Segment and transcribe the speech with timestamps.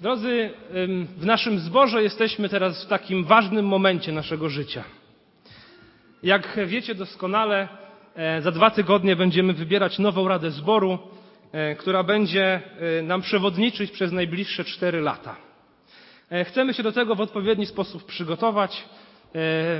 [0.00, 0.50] Drodzy,
[1.16, 4.84] w naszym zborze jesteśmy teraz w takim ważnym momencie naszego życia.
[6.22, 7.68] Jak wiecie doskonale,
[8.14, 10.98] e, za dwa tygodnie będziemy wybierać nową Radę Zboru,
[11.52, 12.60] e, która będzie
[12.98, 15.36] e, nam przewodniczyć przez najbliższe cztery lata.
[16.44, 18.84] Chcemy się do tego w odpowiedni sposób przygotować.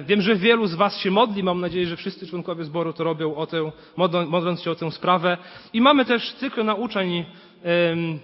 [0.06, 1.42] Wiem, że wielu z Was się modli.
[1.42, 3.70] Mam nadzieję, że wszyscy członkowie zboru to robią o tę,
[4.26, 5.38] modląc się o tę sprawę.
[5.72, 7.24] I mamy też cykl nauczeń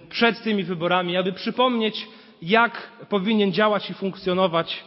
[0.09, 2.07] przed tymi wyborami, aby przypomnieć,
[2.41, 4.83] jak powinien działać i funkcjonować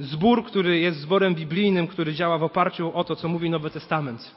[0.00, 4.34] zbór, który jest zborem biblijnym, który działa w oparciu o to, co mówi Nowy Testament.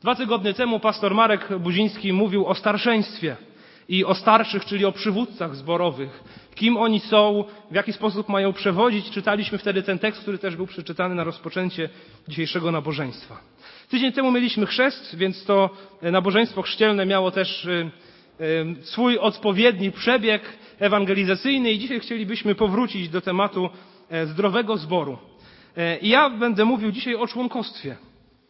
[0.00, 3.36] Dwa tygodnie temu pastor Marek Buziński mówił o starszeństwie
[3.88, 6.24] i o starszych, czyli o przywódcach zborowych.
[6.54, 9.10] Kim oni są, w jaki sposób mają przewodzić.
[9.10, 11.88] Czytaliśmy wtedy ten tekst, który też był przeczytany na rozpoczęcie
[12.28, 13.40] dzisiejszego nabożeństwa.
[13.88, 15.70] Tydzień temu mieliśmy chrzest, więc to
[16.02, 17.68] nabożeństwo chrzcielne miało też
[18.82, 20.42] swój odpowiedni przebieg
[20.78, 23.68] ewangelizacyjny i dzisiaj chcielibyśmy powrócić do tematu
[24.10, 25.18] e, zdrowego zboru.
[25.76, 27.96] E, I ja będę mówił dzisiaj o członkostwie.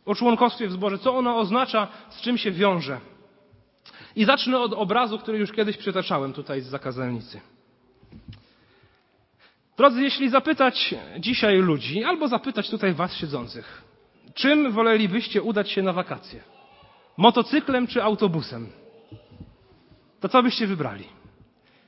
[0.04, 3.00] O członkostwie w zborze, co ono oznacza, z czym się wiąże.
[4.16, 7.40] I zacznę od obrazu, który już kiedyś przytaczałem tutaj z zakazelnicy.
[9.76, 13.82] Drodzy, jeśli zapytać dzisiaj ludzi, albo zapytać tutaj was siedzących,
[14.34, 16.40] czym wolelibyście udać się na wakacje?
[17.16, 18.68] Motocyklem czy autobusem?
[20.28, 21.04] To co byście wybrali?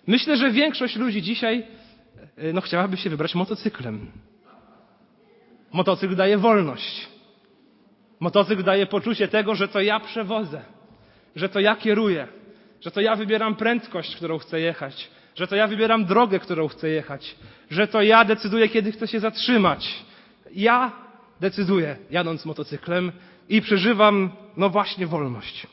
[0.06, 1.66] Myślę, że większość ludzi dzisiaj
[2.36, 4.10] e, no, chciałaby się wybrać motocyklem.
[5.72, 7.08] Motocykl daje wolność.
[8.20, 10.62] Motocykl daje poczucie tego, że to ja przewodzę,
[11.36, 12.28] że to ja kieruję,
[12.80, 16.88] że to ja wybieram prędkość, którą chcę jechać, że to ja wybieram drogę, którą chcę
[16.88, 17.36] jechać,
[17.70, 20.04] że to ja decyduję, kiedy chcę się zatrzymać.
[20.54, 20.92] Ja
[21.40, 23.12] decyduję, jadąc motocyklem
[23.48, 25.66] i przeżywam, no właśnie, wolność.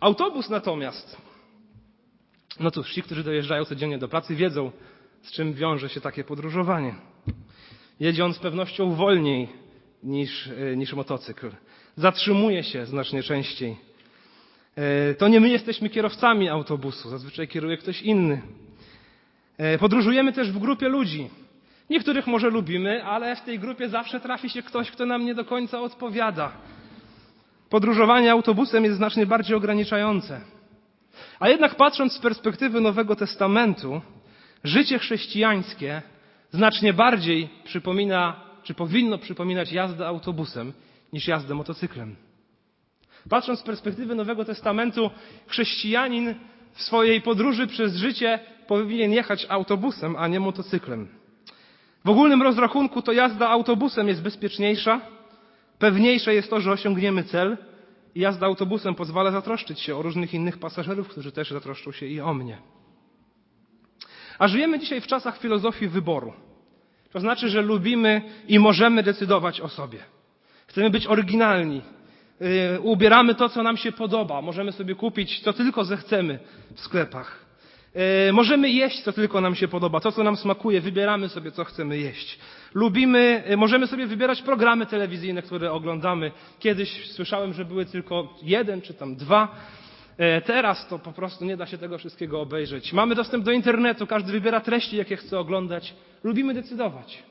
[0.00, 1.29] Autobus natomiast
[2.60, 4.70] no cóż, ci, którzy dojeżdżają codziennie do pracy, wiedzą,
[5.22, 6.94] z czym wiąże się takie podróżowanie.
[8.00, 9.48] Jedzie on z pewnością wolniej
[10.02, 11.50] niż, e, niż motocykl.
[11.96, 13.76] Zatrzymuje się znacznie częściej.
[14.76, 18.42] E, to nie my jesteśmy kierowcami autobusu, zazwyczaj kieruje ktoś inny.
[19.58, 21.30] E, podróżujemy też w grupie ludzi.
[21.90, 25.44] Niektórych może lubimy, ale w tej grupie zawsze trafi się ktoś, kto nam nie do
[25.44, 26.52] końca odpowiada.
[27.70, 30.40] Podróżowanie autobusem jest znacznie bardziej ograniczające.
[31.40, 34.00] A jednak patrząc z perspektywy Nowego Testamentu,
[34.64, 36.02] życie chrześcijańskie
[36.50, 40.72] znacznie bardziej przypomina, czy powinno przypominać jazdę autobusem
[41.12, 42.16] niż jazdę motocyklem.
[43.28, 45.10] Patrząc z perspektywy Nowego Testamentu,
[45.46, 46.34] chrześcijanin
[46.72, 51.08] w swojej podróży przez życie powinien jechać autobusem, a nie motocyklem.
[52.04, 55.00] W ogólnym rozrachunku to jazda autobusem jest bezpieczniejsza,
[55.78, 57.56] pewniejsze jest to, że osiągniemy cel,
[58.14, 62.34] jazda autobusem pozwala zatroszczyć się o różnych innych pasażerów, którzy też zatroszczą się i o
[62.34, 62.58] mnie.
[64.38, 66.32] A żyjemy dzisiaj w czasach filozofii wyboru.
[67.12, 69.98] To znaczy, że lubimy i możemy decydować o sobie.
[70.66, 71.82] Chcemy być oryginalni.
[72.40, 74.42] Yy, ubieramy to, co nam się podoba.
[74.42, 76.38] Możemy sobie kupić, co tylko zechcemy
[76.74, 77.44] w sklepach.
[77.94, 80.00] Yy, możemy jeść, co tylko nam się podoba.
[80.00, 82.38] To, co nam smakuje, wybieramy sobie, co chcemy jeść.
[82.74, 86.32] Lubimy, e, możemy sobie wybierać programy telewizyjne, które oglądamy.
[86.58, 89.48] Kiedyś słyszałem, że były tylko jeden czy tam dwa.
[90.18, 92.92] E, teraz to po prostu nie da się tego wszystkiego obejrzeć.
[92.92, 95.94] Mamy dostęp do internetu, każdy wybiera treści, jakie chce oglądać.
[96.24, 97.22] Lubimy decydować.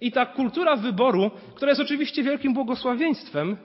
[0.00, 3.56] I ta kultura wyboru, która jest oczywiście wielkim błogosławieństwem,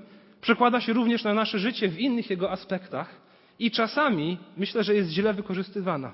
[0.41, 3.21] przekłada się również na nasze życie w innych jego aspektach
[3.59, 6.11] i czasami myślę, że jest źle wykorzystywana.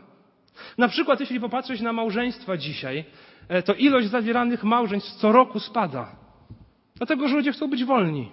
[0.77, 3.05] Na przykład, jeśli popatrzeć na małżeństwa dzisiaj,
[3.65, 6.15] to ilość zawieranych małżeństw co roku spada.
[6.95, 8.31] Dlatego, że ludzie chcą być wolni.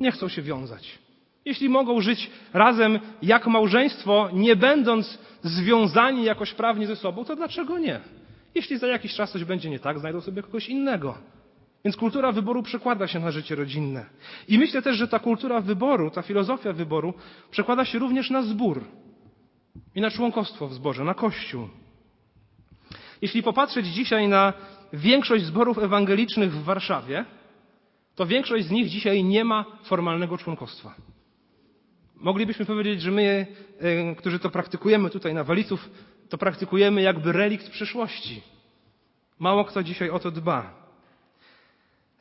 [0.00, 0.98] Nie chcą się wiązać.
[1.44, 7.78] Jeśli mogą żyć razem jak małżeństwo, nie będąc związani jakoś prawnie ze sobą, to dlaczego
[7.78, 8.00] nie?
[8.54, 11.18] Jeśli za jakiś czas coś będzie nie tak, znajdą sobie kogoś innego.
[11.84, 14.06] Więc kultura wyboru przekłada się na życie rodzinne.
[14.48, 17.14] I myślę też, że ta kultura wyboru, ta filozofia wyboru
[17.50, 18.84] przekłada się również na zbór
[19.94, 21.68] i na członkostwo w zborze, na kościół.
[23.22, 24.52] Jeśli popatrzeć dzisiaj na
[24.92, 27.24] większość zborów ewangelicznych w Warszawie,
[28.14, 30.94] to większość z nich dzisiaj nie ma formalnego członkostwa.
[32.14, 33.46] Moglibyśmy powiedzieć, że my,
[33.80, 35.90] e, którzy to praktykujemy tutaj na Waliców,
[36.28, 38.42] to praktykujemy jakby relikt przyszłości.
[39.38, 40.77] Mało kto dzisiaj o to dba.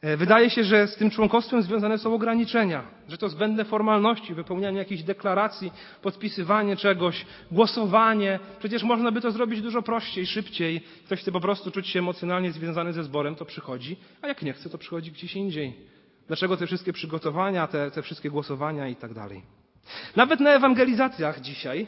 [0.01, 4.77] E, wydaje się, że z tym członkostwem związane są ograniczenia, że to zbędne formalności, wypełnianie
[4.77, 5.71] jakichś deklaracji,
[6.01, 8.39] podpisywanie czegoś, głosowanie.
[8.59, 10.81] Przecież można by to zrobić dużo prościej, szybciej.
[11.05, 14.53] Ktoś chce po prostu czuć się emocjonalnie związany ze zborem, to przychodzi, a jak nie
[14.53, 15.73] chce, to przychodzi gdzieś indziej.
[16.27, 19.41] Dlaczego te wszystkie przygotowania, te, te wszystkie głosowania i tak dalej.
[20.15, 21.87] Nawet na ewangelizacjach dzisiaj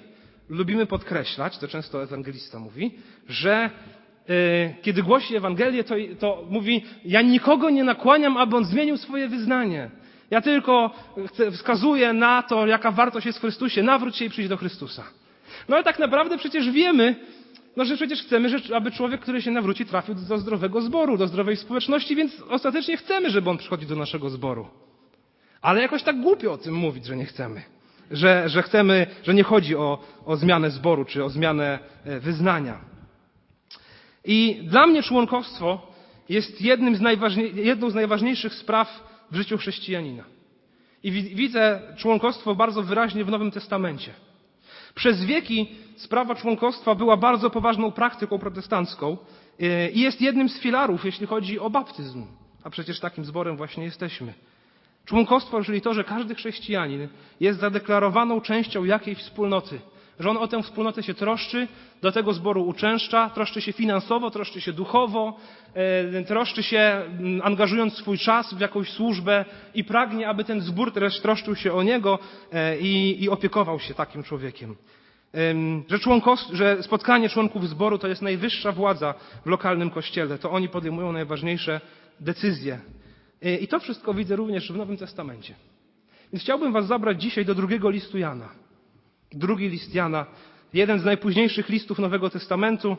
[0.49, 2.91] lubimy podkreślać, to często ewangelista mówi,
[3.27, 3.69] że
[4.81, 9.89] kiedy głosi Ewangelię, to, to mówi, ja nikogo nie nakłaniam, aby on zmienił swoje wyznanie.
[10.31, 10.91] Ja tylko
[11.51, 13.83] wskazuję na to, jaka wartość jest w Chrystusie.
[13.83, 15.03] Nawróć się i przyjdź do Chrystusa.
[15.69, 17.15] No ale tak naprawdę przecież wiemy,
[17.75, 21.55] no, że przecież chcemy, aby człowiek, który się nawróci, trafił do zdrowego zboru, do zdrowej
[21.55, 24.67] społeczności, więc ostatecznie chcemy, żeby on przychodził do naszego zboru.
[25.61, 27.61] Ale jakoś tak głupio o tym mówić, że nie chcemy.
[28.11, 32.88] Że, że chcemy, że nie chodzi o, o zmianę zboru, czy o zmianę e, wyznania.
[34.31, 35.87] I dla mnie członkostwo
[36.29, 37.01] jest jednym z
[37.55, 40.23] jedną z najważniejszych spraw w życiu chrześcijanina.
[41.03, 44.11] I widzę członkostwo bardzo wyraźnie w Nowym Testamencie.
[44.95, 49.17] Przez wieki sprawa członkostwa była bardzo poważną praktyką protestancką
[49.59, 52.25] e, i jest jednym z filarów, jeśli chodzi o baptyzm.
[52.63, 54.33] A przecież takim zborem właśnie jesteśmy.
[55.05, 57.07] Członkostwo, czyli to, że każdy chrześcijanin
[57.39, 59.79] jest zadeklarowaną częścią jakiejś wspólnoty,
[60.19, 61.67] że on o tę wspólnotę się troszczy,
[62.01, 65.37] do tego zboru uczęszcza, troszczy się finansowo, troszczy się duchowo,
[65.73, 70.93] e, troszczy się mm, angażując swój czas w jakąś służbę i pragnie, aby ten zbór
[70.93, 72.19] też troszczył się o niego
[72.53, 74.75] e, i, i opiekował się takim człowiekiem.
[75.87, 75.99] Że,
[76.53, 79.13] że spotkanie członków zboru to jest najwyższa władza
[79.45, 80.37] w lokalnym kościele.
[80.37, 81.81] To oni podejmują najważniejsze
[82.19, 82.79] decyzje.
[83.41, 85.55] E, I to wszystko widzę również w Nowym Testamencie.
[86.33, 88.49] Więc chciałbym Was zabrać dzisiaj do drugiego listu Jana.
[89.33, 90.25] Drugi list Jana,
[90.73, 92.97] jeden z najpóźniejszych listów Nowego Testamentu,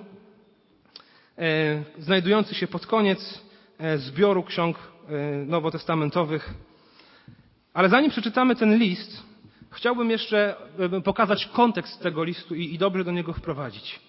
[1.38, 3.42] e, znajdujący się pod koniec
[3.78, 5.12] e, zbioru ksiąg e,
[5.46, 6.54] nowotestamentowych.
[7.74, 9.22] Ale zanim przeczytamy ten list,
[9.70, 10.54] chciałbym jeszcze
[11.04, 14.00] pokazać kontekst tego listu i, i dobrze do niego wprowadzić.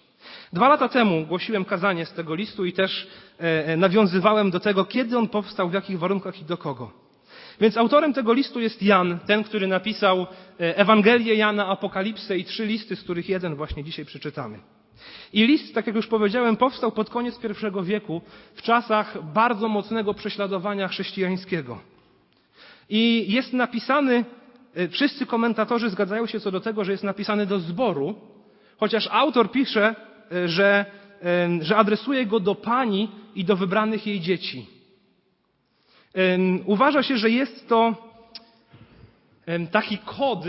[0.54, 3.08] Dwa lata temu głosiłem kazanie z tego listu i też
[3.78, 7.01] nawiązywałem do tego, kiedy on powstał, w jakich warunkach i do kogo.
[7.60, 10.28] Więc autorem tego listu jest Jan, ten, który napisał
[10.60, 14.60] e, Ewangelię Jana, Apokalipsę i trzy listy, z których jeden właśnie dzisiaj przeczytamy.
[15.34, 18.22] I list, tak jak już powiedziałem, powstał pod koniec I wieku,
[18.56, 21.80] w czasach bardzo mocnego prześladowania chrześcijańskiego.
[22.90, 24.26] I jest napisany,
[24.76, 28.16] e, wszyscy komentatorzy zgadzają się co do tego, że jest napisany do zboru,
[28.78, 29.96] chociaż autor pisze,
[30.32, 30.86] e, że,
[31.62, 34.81] że adresuje go do pani i do wybranych jej dzieci.
[36.66, 37.96] Uważa się, że jest to
[39.72, 40.46] taki kod,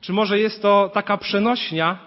[0.00, 1.98] czy może jest to taka przenośnia,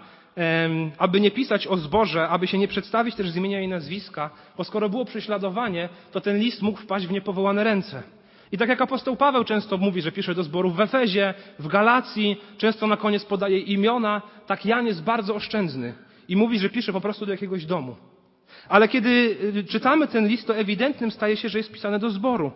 [0.97, 4.63] aby nie pisać o zboże, aby się nie przedstawić też z imienia i nazwiska, bo
[4.63, 8.03] skoro było prześladowanie, to ten list mógł wpaść w niepowołane ręce.
[8.51, 12.41] I tak jak apostoł Paweł często mówi, że pisze do zborów w Efezie, w Galacji,
[12.57, 15.93] często na koniec podaje imiona, tak Jan jest bardzo oszczędny
[16.27, 17.95] i mówi, że pisze po prostu do jakiegoś domu.
[18.69, 19.09] Ale kiedy
[19.55, 22.51] y, czytamy ten list, to ewidentnym staje się, że jest pisane do zboru.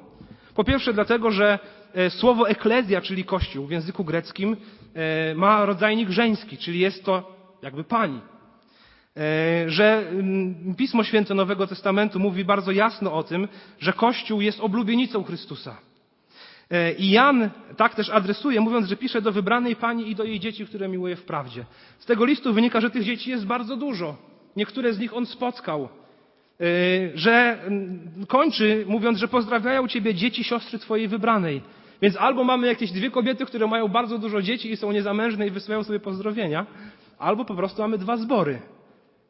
[0.56, 1.60] Po pierwsze dlatego, że
[1.94, 4.58] e, słowo eklezja, czyli kościół w języku greckim,
[4.94, 8.20] e, ma rodzajnik żeński, czyli jest to jakby pani.
[9.18, 13.48] E, że mm, Pismo Święte Nowego Testamentu mówi bardzo jasno o tym,
[13.80, 15.78] że Kościół jest oblubienicą Chrystusa.
[16.98, 20.66] I Jan tak też adresuje, mówiąc, że pisze do wybranej pani i do jej dzieci,
[20.66, 21.66] które miłuje w prawdzie.
[22.00, 24.18] Z tego listu wynika, że tych dzieci jest bardzo dużo.
[24.56, 25.90] Niektóre z nich on spotkał.
[26.62, 31.62] Y, że mm, kończy mówiąc, że pozdrawiają Ciebie dzieci siostry Twojej wybranej.
[32.02, 35.52] Więc albo mamy jakieś dwie kobiety, które mają bardzo dużo dzieci i są niezamężne i
[35.52, 36.66] wysyłają sobie pozdrowienia,
[37.20, 38.62] albo po prostu mamy dwa zbory,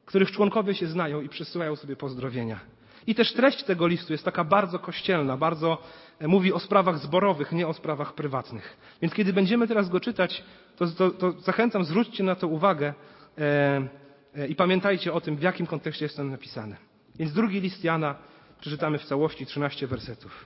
[0.05, 2.59] których członkowie się znają i przesyłają sobie pozdrowienia.
[3.07, 5.77] I też treść tego listu jest taka bardzo kościelna, bardzo
[6.19, 8.77] e, mówi o sprawach zborowych, nie o sprawach prywatnych.
[9.01, 10.43] Więc kiedy będziemy teraz go czytać,
[10.77, 12.93] to, to, to zachęcam, zwróćcie na to uwagę
[13.37, 13.87] e,
[14.35, 16.94] e, i pamiętajcie o tym, w jakim kontekście jest to napisane.
[17.19, 18.15] Więc drugi list Jana
[18.59, 20.45] przeczytamy w całości 13 wersetów.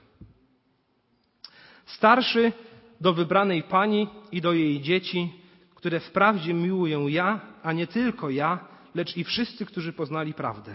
[1.86, 2.52] Starszy
[3.00, 5.32] do wybranej pani i do jej dzieci,
[5.74, 8.58] które wprawdzie miłuję ja, a nie tylko ja,
[8.94, 10.74] lecz i wszyscy, którzy poznali prawdę.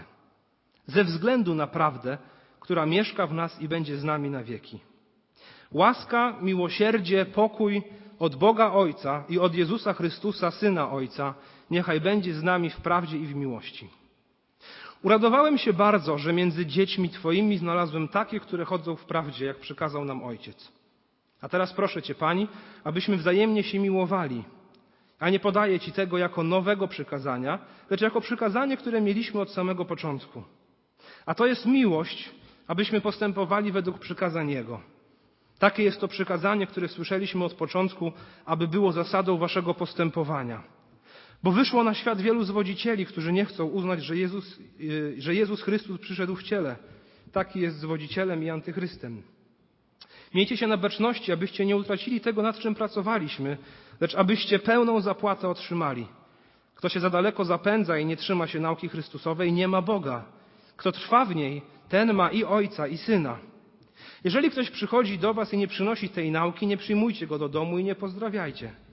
[0.86, 2.18] Ze względu na prawdę,
[2.60, 4.80] która mieszka w nas i będzie z nami na wieki.
[5.72, 7.82] Łaska, miłosierdzie, pokój
[8.18, 11.34] od Boga Ojca i od Jezusa Chrystusa, Syna Ojca,
[11.70, 13.88] niechaj będzie z nami w prawdzie i w miłości.
[15.02, 20.04] Uradowałem się bardzo, że między dziećmi Twoimi znalazłem takie, które chodzą w prawdzie, jak przykazał
[20.04, 20.72] nam Ojciec.
[21.40, 22.48] A teraz proszę Cię, Pani,
[22.84, 24.44] abyśmy wzajemnie się miłowali.
[25.18, 27.58] A nie podaję Ci tego jako nowego przykazania,
[27.90, 30.42] lecz jako przykazanie, które mieliśmy od samego początku.
[31.26, 32.30] A to jest miłość,
[32.66, 34.80] abyśmy postępowali według przykazań Jego.
[35.58, 38.12] Takie jest to przykazanie, które słyszeliśmy od początku,
[38.44, 40.75] aby było zasadą Waszego postępowania.
[41.42, 45.62] Bo wyszło na świat wielu zwodzicieli, którzy nie chcą uznać, że Jezus, y, że Jezus
[45.62, 46.76] Chrystus przyszedł w ciele.
[47.32, 49.22] Taki jest zwodzicielem i antychrystem.
[50.34, 53.56] Miejcie się na baczności, abyście nie utracili tego, nad czym pracowaliśmy,
[54.00, 56.06] lecz abyście pełną zapłatę otrzymali.
[56.74, 60.24] Kto się za daleko zapędza i nie trzyma się nauki Chrystusowej, nie ma Boga.
[60.76, 63.38] Kto trwa w niej, ten ma i ojca, i syna.
[64.24, 67.78] Jeżeli ktoś przychodzi do was i nie przynosi tej nauki, nie przyjmujcie go do domu
[67.78, 68.85] i nie pozdrawiajcie.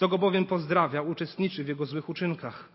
[0.00, 2.68] Kto go bowiem pozdrawia, uczestniczy w jego złych uczynkach.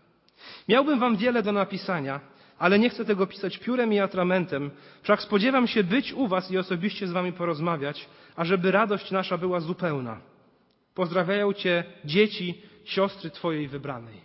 [0.68, 2.20] Miałbym wam wiele do napisania,
[2.58, 4.70] ale nie chcę tego pisać piórem i atramentem,
[5.02, 9.60] wszak spodziewam się być u was i osobiście z wami porozmawiać, ażeby radość nasza była
[9.60, 10.20] zupełna.
[10.94, 14.20] Pozdrawiają cię dzieci, siostry twojej wybranej.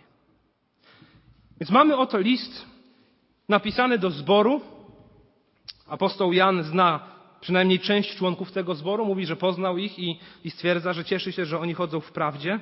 [1.60, 2.66] Więc mamy oto list
[3.48, 4.60] napisany do zboru.
[5.86, 7.00] Apostoł Jan zna
[7.40, 11.44] przynajmniej część członków tego zboru, mówi, że poznał ich i, i stwierdza, że cieszy się,
[11.44, 12.60] że oni chodzą w prawdzie.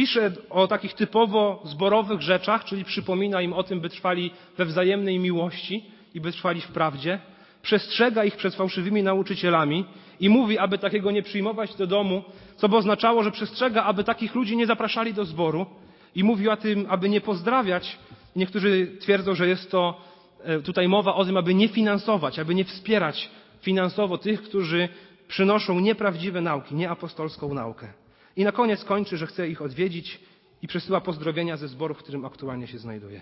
[0.00, 5.18] Pisze o takich typowo zborowych rzeczach, czyli przypomina im o tym, by trwali we wzajemnej
[5.18, 7.20] miłości i by trwali w prawdzie.
[7.62, 9.84] Przestrzega ich przed fałszywymi nauczycielami
[10.20, 12.24] i mówi, aby takiego nie przyjmować do domu,
[12.56, 15.66] co by oznaczało, że przestrzega, aby takich ludzi nie zapraszali do zboru
[16.14, 17.98] i mówi o tym, aby nie pozdrawiać.
[18.36, 20.00] Niektórzy twierdzą, że jest to
[20.44, 23.30] e, tutaj mowa o tym, aby nie finansować, aby nie wspierać
[23.60, 24.88] finansowo tych, którzy
[25.28, 27.99] przynoszą nieprawdziwe nauki, nieapostolską naukę.
[28.36, 30.20] I na koniec kończy, że chce ich odwiedzić
[30.62, 33.20] i przesyła pozdrowienia ze zboru, w którym aktualnie się znajduje.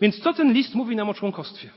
[0.00, 1.70] Więc co ten list mówi nam o członkostwie?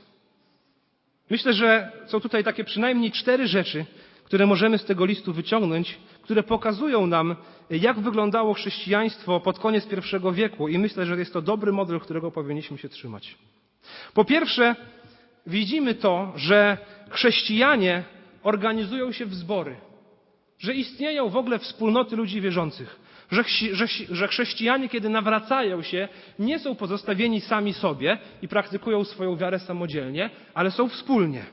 [1.30, 3.86] Myślę, że są tutaj takie przynajmniej cztery rzeczy,
[4.24, 7.36] które możemy z tego listu wyciągnąć, które pokazują nam,
[7.70, 9.88] jak wyglądało chrześcijaństwo pod koniec
[10.22, 13.38] I wieku i myślę, że jest to dobry model, którego powinniśmy się trzymać.
[14.14, 14.76] Po pierwsze,
[15.46, 16.78] widzimy to, że
[17.10, 18.04] chrześcijanie
[18.42, 19.76] organizują się w zbory
[20.58, 26.08] że istnieją w ogóle wspólnoty ludzi wierzących, że, że, że chrześcijanie, kiedy nawracają się,
[26.38, 31.44] nie są pozostawieni sami sobie i praktykują swoją wiarę samodzielnie, ale są wspólnie.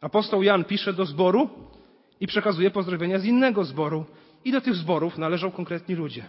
[0.00, 1.50] Apostoł Jan pisze do zboru
[2.20, 4.04] i przekazuje pozdrowienia z innego zboru,
[4.44, 6.24] i do tych zborów należą konkretni ludzie.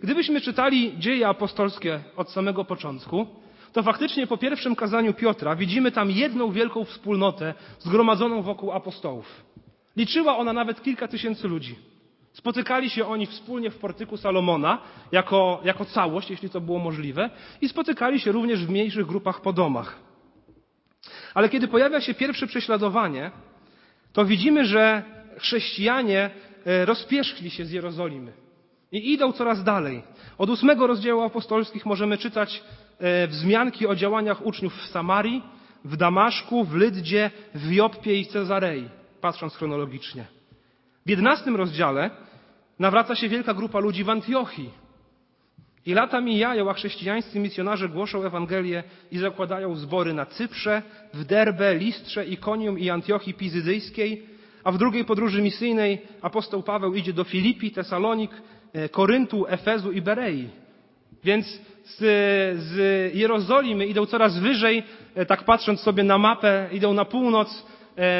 [0.00, 3.26] Gdybyśmy czytali dzieje apostolskie od samego początku,
[3.72, 9.44] to faktycznie po pierwszym kazaniu Piotra widzimy tam jedną wielką wspólnotę zgromadzoną wokół apostołów.
[9.96, 11.76] Liczyła ona nawet kilka tysięcy ludzi.
[12.32, 14.78] Spotykali się oni wspólnie w portyku Salomona
[15.12, 17.30] jako, jako całość, jeśli to było możliwe,
[17.60, 19.98] i spotykali się również w mniejszych grupach po domach.
[21.34, 23.30] Ale kiedy pojawia się pierwsze prześladowanie,
[24.12, 25.02] to widzimy, że
[25.38, 26.30] chrześcijanie
[26.66, 28.32] e, rozpierzchli się z Jerozolimy
[28.92, 30.02] i idą coraz dalej.
[30.38, 32.62] Od ósmego rozdziału apostolskich możemy czytać
[32.98, 35.42] e, wzmianki o działaniach uczniów w Samarii,
[35.84, 40.24] w Damaszku, w Lyddzie, w Joppie i Cezarei patrząc chronologicznie.
[41.06, 42.10] W jedenastym rozdziale
[42.78, 44.70] nawraca się wielka grupa ludzi w Antiochii.
[45.86, 50.82] I lata mijają, a chrześcijańscy misjonarze głoszą Ewangelię i zakładają zbory na Cyprze,
[51.14, 54.22] w Derbe, Listrze, Ikonium i Antiochii Pizydyjskiej,
[54.64, 58.30] a w drugiej podróży misyjnej apostoł Paweł idzie do Filipi, Tesalonik,
[58.72, 60.48] e, Koryntu, Efezu i Berei.
[61.24, 61.98] Więc z,
[62.62, 62.74] z
[63.14, 64.82] Jerozolimy idą coraz wyżej,
[65.14, 67.66] e, tak patrząc sobie na mapę, idą na północ,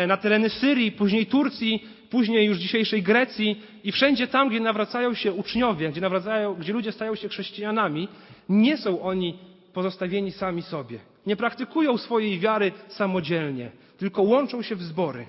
[0.09, 5.33] na tereny Syrii, później Turcji, później już dzisiejszej Grecji i wszędzie tam, gdzie nawracają się
[5.33, 8.09] uczniowie, gdzie, nawracają, gdzie ludzie stają się chrześcijanami,
[8.49, 9.39] nie są oni
[9.73, 10.99] pozostawieni sami sobie.
[11.27, 15.27] Nie praktykują swojej wiary samodzielnie, tylko łączą się w zbory.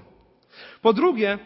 [0.81, 1.37] Po drugie,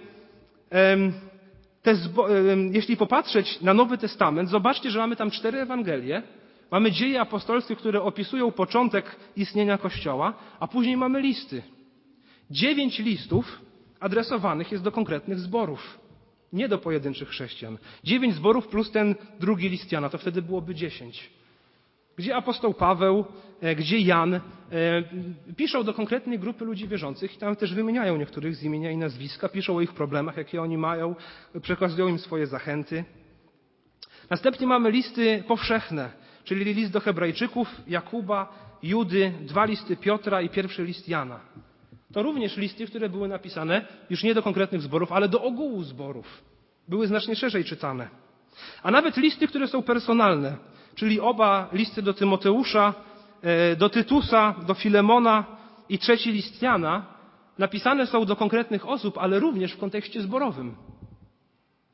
[2.71, 6.23] jeśli popatrzeć na Nowy Testament, zobaczcie, że mamy tam cztery Ewangelie,
[6.71, 11.63] mamy dzieje apostolskie, które opisują początek istnienia Kościoła, a później mamy listy.
[12.51, 13.61] Dziewięć listów
[13.99, 15.99] adresowanych jest do konkretnych zborów,
[16.53, 17.77] nie do pojedynczych chrześcijan.
[18.03, 21.29] Dziewięć zborów plus ten drugi list Jana, to wtedy byłoby dziesięć.
[22.17, 23.25] Gdzie apostoł Paweł,
[23.61, 24.41] e, gdzie Jan e,
[25.55, 29.49] piszą do konkretnej grupy ludzi wierzących i tam też wymieniają niektórych z imienia i nazwiska,
[29.49, 31.15] piszą o ich problemach, jakie oni mają,
[31.61, 33.03] przekazują im swoje zachęty.
[34.29, 36.11] Następnie mamy listy powszechne,
[36.43, 41.39] czyli list do Hebrajczyków, Jakuba, Judy, dwa listy Piotra i pierwszy list Jana.
[42.13, 46.43] To również listy, które były napisane już nie do konkretnych zborów, ale do ogółu zborów.
[46.87, 48.09] Były znacznie szerzej czytane.
[48.83, 50.57] A nawet listy, które są personalne,
[50.95, 52.93] czyli oba listy do Tymoteusza,
[53.41, 55.45] e, do Tytusa, do Filemona
[55.89, 57.05] i trzeci list Jana,
[57.57, 60.75] napisane są do konkretnych osób, ale również w kontekście zborowym.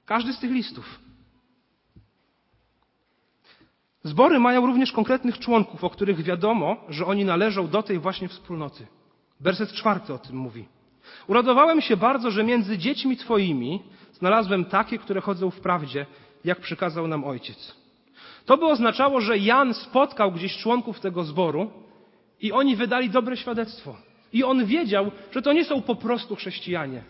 [0.05, 0.99] Każdy z tych listów.
[4.03, 8.87] Zbory mają również konkretnych członków, o których wiadomo, że oni należą do tej właśnie wspólnoty.
[9.43, 10.65] Werset czwarty o tym mówi.
[11.27, 13.83] Uradowałem się bardzo, że między dziećmi Twoimi
[14.13, 16.05] znalazłem takie, które chodzą w prawdzie,
[16.45, 17.75] jak przykazał nam Ojciec.
[18.45, 21.71] To by oznaczało, że Jan spotkał gdzieś członków tego zboru
[22.41, 23.95] i oni wydali dobre świadectwo.
[24.33, 27.03] I on wiedział, że to nie są po prostu chrześcijanie,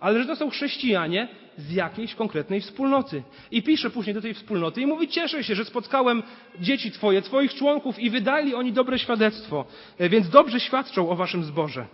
[0.00, 3.22] ale że to są chrześcijanie z jakiejś konkretnej wspólnoty.
[3.50, 6.22] I pisze później do tej wspólnoty i mówi: Cieszę się, że spotkałem
[6.60, 9.64] dzieci Twoje, Twoich członków i wydali oni dobre świadectwo,
[9.98, 11.86] e, więc dobrze świadczą o Waszym zborze.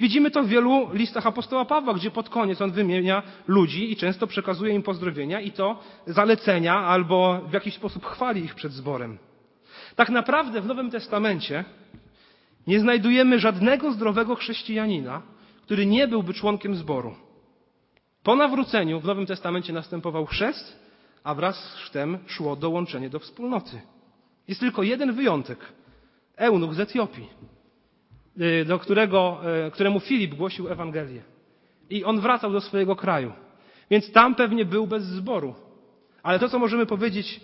[0.00, 4.26] Widzimy to w wielu listach apostoła Pawła, gdzie pod koniec on wymienia ludzi i często
[4.26, 9.18] przekazuje im pozdrowienia i to zalecenia albo w jakiś sposób chwali ich przed zborem.
[9.96, 11.64] Tak naprawdę w Nowym Testamencie
[12.66, 15.22] nie znajdujemy żadnego zdrowego chrześcijanina,
[15.62, 17.14] który nie byłby członkiem zboru.
[18.24, 20.78] Po nawróceniu w Nowym Testamencie następował chrzest,
[21.24, 23.80] a wraz z chrztem szło dołączenie do wspólnoty.
[24.48, 25.58] Jest tylko jeden wyjątek.
[26.36, 27.28] Eunuch z Etiopii,
[28.40, 31.22] y, do którego, y, któremu Filip głosił Ewangelię.
[31.90, 33.32] I on wracał do swojego kraju.
[33.90, 35.54] Więc tam pewnie był bez zboru.
[36.22, 37.40] Ale to, co możemy powiedzieć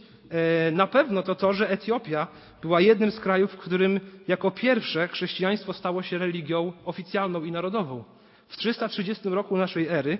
[0.68, 2.26] y, na pewno, to to, że Etiopia
[2.62, 8.04] była jednym z krajów, w którym jako pierwsze chrześcijaństwo stało się religią oficjalną i narodową.
[8.48, 10.18] W 330 roku naszej ery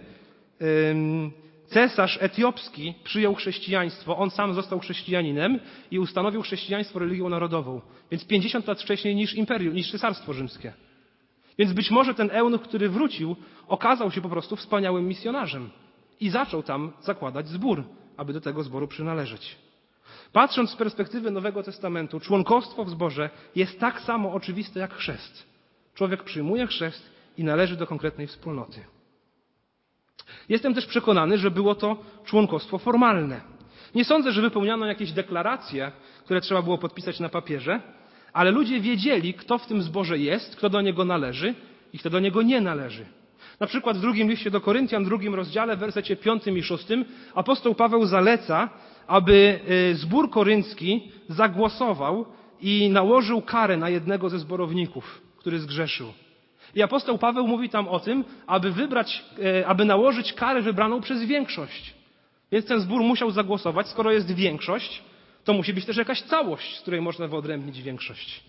[1.66, 7.80] cesarz etiopski przyjął chrześcijaństwo, on sam został chrześcijaninem i ustanowił chrześcijaństwo religią narodową.
[8.10, 10.72] Więc 50 lat wcześniej niż imperium, niż cesarstwo rzymskie.
[11.58, 13.36] Więc być może ten eunuch, który wrócił,
[13.68, 15.70] okazał się po prostu wspaniałym misjonarzem
[16.20, 17.84] i zaczął tam zakładać zbór,
[18.16, 19.56] aby do tego zboru przynależeć.
[20.32, 25.46] Patrząc z perspektywy Nowego Testamentu, członkostwo w zborze jest tak samo oczywiste jak chrzest.
[25.94, 28.80] Człowiek przyjmuje chrzest i należy do konkretnej wspólnoty.
[30.48, 33.40] Jestem też przekonany, że było to członkostwo formalne.
[33.94, 35.92] Nie sądzę, że wypełniano jakieś deklaracje,
[36.24, 37.80] które trzeba było podpisać na papierze,
[38.32, 41.54] ale ludzie wiedzieli, kto w tym zborze jest, kto do niego należy
[41.92, 43.06] i kto do niego nie należy.
[43.60, 47.74] Na przykład w drugim liście do Koryntian, drugim rozdziale, w wersecie piątym i szóstym, apostoł
[47.74, 48.68] Paweł zaleca,
[49.06, 49.60] aby
[49.90, 52.26] y, zbór koryncki zagłosował
[52.60, 56.12] i nałożył karę na jednego ze zborowników, który zgrzeszył.
[56.74, 61.24] I apostoł Paweł mówi tam o tym, aby wybrać, e, aby nałożyć karę wybraną przez
[61.24, 61.94] większość.
[62.52, 63.88] Więc ten zbór musiał zagłosować.
[63.88, 65.02] Skoro jest większość,
[65.44, 68.44] to musi być też jakaś całość, z której można wyodrębnić większość.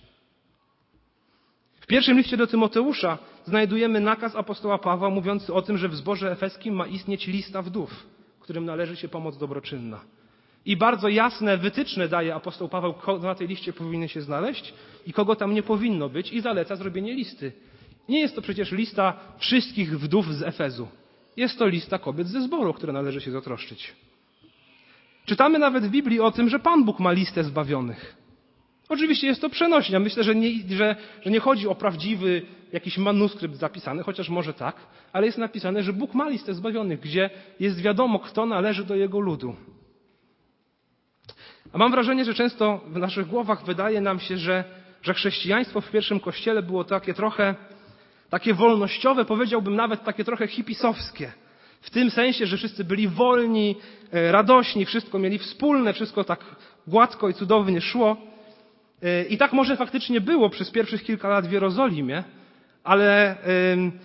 [1.79, 6.31] W pierwszym liście do Tymoteusza znajdujemy nakaz apostoła Pawła mówiący o tym, że w zborze
[6.31, 8.07] efeskim ma istnieć lista wdów,
[8.39, 9.99] którym należy się pomoc dobroczynna.
[10.65, 14.73] I bardzo jasne wytyczne daje apostoł Paweł, na tej liście powinny się znaleźć
[15.07, 17.51] i kogo tam nie powinno być i zaleca zrobienie listy.
[18.11, 20.87] Nie jest to przecież lista wszystkich wdów z Efezu.
[21.37, 23.93] Jest to lista kobiet ze zboru, które należy się zatroszczyć.
[25.25, 28.15] Czytamy nawet w Biblii o tym, że Pan Bóg ma listę zbawionych.
[28.89, 29.99] Oczywiście jest to przenośnia.
[29.99, 30.95] Myślę, że nie, że,
[31.25, 32.41] że nie chodzi o prawdziwy
[32.73, 34.75] jakiś manuskrypt zapisany, chociaż może tak,
[35.13, 39.19] ale jest napisane, że Bóg ma listę zbawionych, gdzie jest wiadomo, kto należy do Jego
[39.19, 39.55] ludu.
[41.73, 44.63] A mam wrażenie, że często w naszych głowach wydaje nam się, że,
[45.01, 47.55] że chrześcijaństwo w pierwszym kościele było takie trochę
[48.31, 51.31] takie wolnościowe, powiedziałbym nawet takie trochę hipisowskie.
[51.81, 53.75] W tym sensie, że wszyscy byli wolni,
[54.11, 56.39] e, radośni, wszystko mieli wspólne, wszystko tak
[56.87, 58.17] gładko i cudownie szło.
[59.03, 62.23] E, I tak może faktycznie było przez pierwszych kilka lat w Jerozolimie,
[62.83, 63.35] ale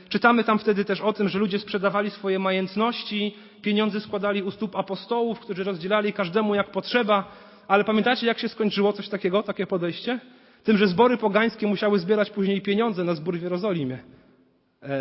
[0.09, 4.77] czytamy tam wtedy też o tym, że ludzie sprzedawali swoje majątności, pieniądze składali u stóp
[4.77, 7.25] apostołów, którzy rozdzielali każdemu jak potrzeba.
[7.69, 10.21] Ale pamiętacie, jak się skończyło coś takiego, takie podejście?
[10.65, 13.99] Tym, że zbory pogańskie musiały zbierać później pieniądze na zbór w Jerozolimie,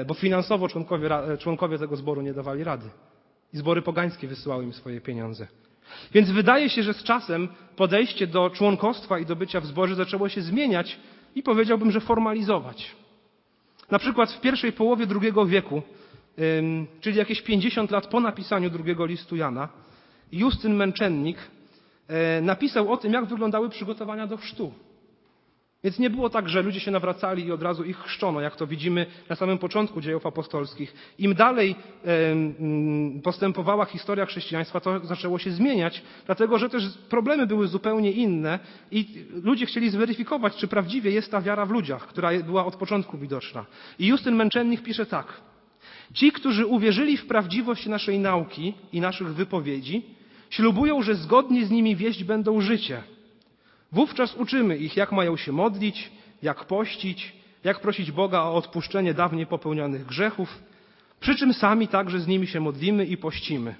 [0.07, 2.89] bo finansowo członkowie, e, członkowie tego zboru nie dawali rady.
[3.53, 5.47] I zbory pogańskie wysyłały im swoje pieniądze.
[6.13, 10.29] Więc wydaje się, że z czasem podejście do członkostwa i do bycia w zborze zaczęło
[10.29, 10.99] się zmieniać
[11.35, 12.95] i powiedziałbym, że formalizować.
[13.91, 15.81] Na przykład w pierwszej połowie II wieku,
[17.01, 19.69] czyli jakieś 50 lat po napisaniu drugiego listu Jana,
[20.31, 21.37] Justyn Męczennik
[22.07, 24.73] e, napisał o tym, jak wyglądały przygotowania do chrztu.
[25.85, 28.67] Więc nie było tak, że ludzie się nawracali i od razu ich chrzczono, jak to
[28.67, 30.95] widzimy na samym początku dziejów apostolskich.
[31.19, 31.75] Im dalej
[33.23, 38.59] postępowała historia chrześcijaństwa, to zaczęło się zmieniać, dlatego że też problemy były zupełnie inne
[38.91, 43.17] i ludzie chcieli zweryfikować, czy prawdziwie jest ta wiara w ludziach, która była od początku
[43.17, 43.65] widoczna.
[43.99, 45.41] I Justyn Męczennik pisze tak.
[46.13, 50.03] Ci, którzy uwierzyli w prawdziwość naszej nauki i naszych wypowiedzi,
[50.49, 53.03] ślubują, że zgodnie z nimi wieść będą życie–
[53.95, 59.47] Wówczas uczymy ich, jak mają się modlić, jak pościć, jak prosić Boga o odpuszczenie dawniej
[59.47, 60.63] popełnionych grzechów,
[61.19, 63.75] przy czym sami także z nimi się modlimy i pościmy.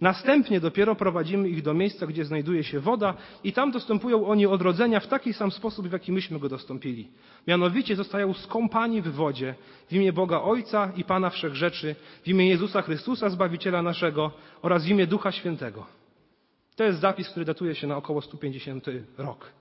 [0.00, 5.00] Następnie dopiero prowadzimy ich do miejsca, gdzie znajduje się woda i tam dostępują oni odrodzenia
[5.00, 7.08] w taki sam sposób, w jaki myśmy go dostąpili.
[7.46, 9.54] Mianowicie zostają skąpani w wodzie
[9.88, 14.30] w imię Boga Ojca i Pana Wszechrzeczy, w imię Jezusa Chrystusa, Zbawiciela naszego
[14.62, 15.99] oraz w imię Ducha Świętego.
[16.80, 18.86] To jest zapis, który datuje się na około 150
[19.18, 19.52] rok.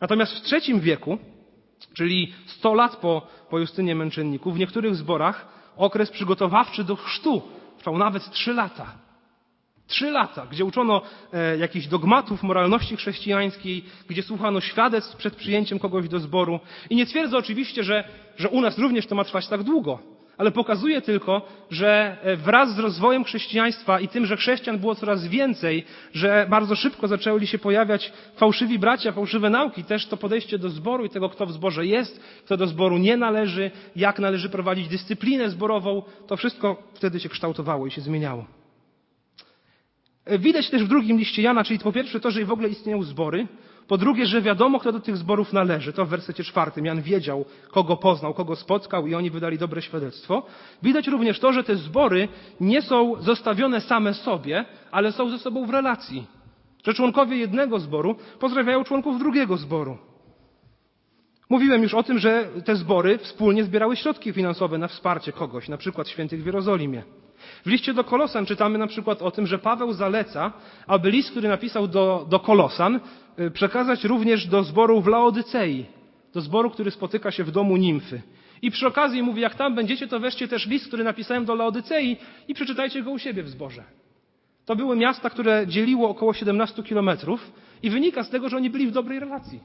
[0.00, 1.18] Natomiast w III wieku,
[1.94, 7.42] czyli 100 lat po, po Justynie Męczenniku, w niektórych zborach okres przygotowawczy do chrztu
[7.78, 8.86] Trwał nawet trzy lata.
[9.86, 11.02] Trzy lata, gdzie uczono
[11.32, 16.60] e, jakichś dogmatów moralności chrześcijańskiej, gdzie słuchano świadectw przed przyjęciem kogoś do zboru.
[16.90, 19.98] I nie twierdzę oczywiście, że, że u nas również to ma trwać tak długo,
[20.38, 25.26] ale pokazuje tylko, że e, wraz z rozwojem chrześcijaństwa i tym, że chrześcijan było coraz
[25.26, 30.70] więcej, że bardzo szybko zaczęli się pojawiać fałszywi bracia, fałszywe nauki, też to podejście do
[30.70, 34.88] zboru i tego, kto w zborze jest, kto do zboru nie należy, jak należy prowadzić
[34.88, 38.44] dyscyplinę zborową, to wszystko wtedy się kształtowało i się zmieniało.
[40.24, 43.02] E, widać też w drugim liście Jana, czyli po pierwsze to, że w ogóle istnieją
[43.02, 43.46] zbory,
[43.88, 45.92] po drugie, że wiadomo, kto do tych zborów należy.
[45.92, 46.84] To w wersecie czwartym.
[46.84, 50.42] Jan wiedział, kogo poznał, kogo spotkał i oni wydali dobre świadectwo.
[50.82, 52.28] Widać również to, że te zbory
[52.60, 56.26] nie są zostawione same sobie, ale są ze sobą w relacji.
[56.84, 59.98] Że członkowie jednego zboru pozdrawiają członków drugiego zboru.
[61.50, 65.76] Mówiłem już o tym, że te zbory wspólnie zbierały środki finansowe na wsparcie kogoś, na
[65.76, 67.02] przykład świętych w Jerozolimie.
[67.66, 70.52] W liście do Kolosan czytamy na przykład o tym, że Paweł zaleca,
[70.86, 73.00] aby list, który napisał do, do Kolosan,
[73.38, 75.86] y, przekazać również do zboru w Laodycei,
[76.34, 78.22] do zboru, który spotyka się w domu nimfy.
[78.62, 82.16] I przy okazji mówi, jak tam będziecie, to weźcie też list, który napisałem do Laodycei
[82.48, 83.84] i przeczytajcie go u siebie w zborze.
[84.64, 88.86] To były miasta, które dzieliło około 17 kilometrów i wynika z tego, że oni byli
[88.86, 89.60] w dobrej relacji,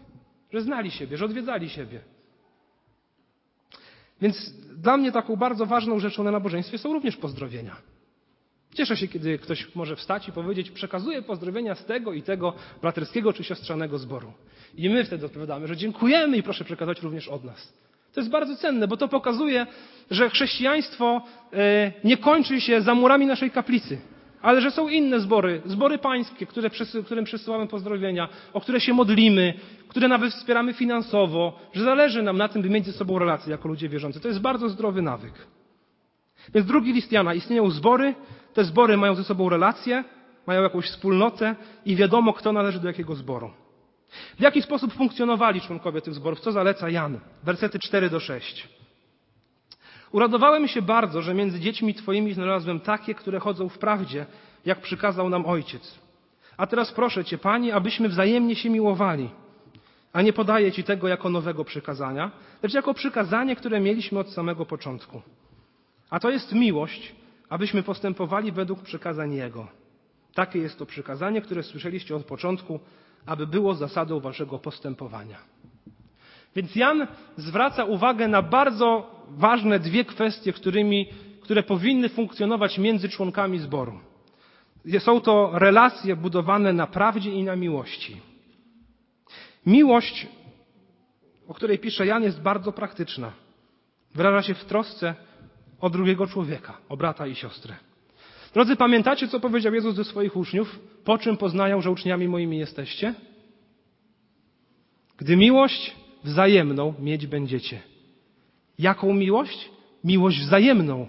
[0.53, 1.99] że znali siebie, że odwiedzali siebie.
[4.23, 7.75] Więc dla mnie taką bardzo ważną rzeczą na nabożeństwie są również pozdrowienia.
[8.73, 13.33] Cieszę się, kiedy ktoś może wstać i powiedzieć, przekazuję pozdrowienia z tego i tego braterskiego
[13.33, 14.33] czy siostrzanego zboru.
[14.75, 17.73] I my wtedy odpowiadamy, że dziękujemy i proszę przekazać również od nas.
[18.13, 19.67] To jest bardzo cenne, bo to pokazuje,
[20.12, 21.21] że chrześcijaństwo
[21.53, 23.97] e, nie kończy się za murami naszej kaplicy
[24.43, 26.69] ale że są inne zbory, zbory pańskie, które,
[27.06, 29.53] którym przesyłamy pozdrowienia, o które się modlimy,
[29.88, 33.67] które nawet wspieramy finansowo, że zależy nam na tym, by mieć ze sobą relacje jako
[33.67, 34.19] ludzie wierzący.
[34.19, 35.34] To jest bardzo zdrowy nawyk.
[36.53, 37.34] Więc drugi list Jana.
[37.34, 38.15] Istnieją zbory,
[38.53, 40.03] te zbory mają ze sobą relacje,
[40.47, 43.51] mają jakąś wspólnotę i wiadomo, kto należy do jakiego zboru.
[44.38, 46.39] W jaki sposób funkcjonowali członkowie tych zborów?
[46.39, 47.19] Co zaleca Jan?
[47.43, 48.67] Wersety 4 do 6.
[50.13, 54.26] Uradowałem się bardzo, że między dziećmi Twoimi znalazłem takie, które chodzą w prawdzie,
[54.65, 55.99] jak przykazał nam Ojciec.
[56.58, 59.30] A teraz proszę Cię, Panie, abyśmy wzajemnie się miłowali.
[60.13, 62.32] A nie podaję Ci tego jako nowego przykazania,
[62.63, 65.21] lecz jako przykazanie, które mieliśmy od samego początku.
[66.10, 67.15] A to jest miłość,
[67.49, 69.67] abyśmy postępowali według przykazań Jego.
[70.34, 72.80] Takie jest to przykazanie, które słyszeliście od początku,
[73.26, 75.38] aby było zasadą Waszego postępowania.
[76.56, 81.07] Więc Jan zwraca uwagę na bardzo ważne dwie kwestie, którymi,
[81.41, 83.99] które powinny funkcjonować między członkami zboru.
[84.99, 88.21] Są to relacje budowane na prawdzie i na miłości.
[89.65, 90.27] Miłość,
[91.47, 93.31] o której pisze Jan, jest bardzo praktyczna.
[94.15, 95.15] Wyraża się w trosce
[95.79, 97.75] o drugiego człowieka, o brata i siostrę.
[98.53, 100.79] Drodzy, pamiętacie, co powiedział Jezus do swoich uczniów?
[101.03, 103.13] Po czym poznają, że uczniami moimi jesteście?
[105.17, 107.92] Gdy miłość wzajemną mieć będziecie.
[108.79, 109.69] Jaką miłość?
[110.03, 111.07] Miłość wzajemną.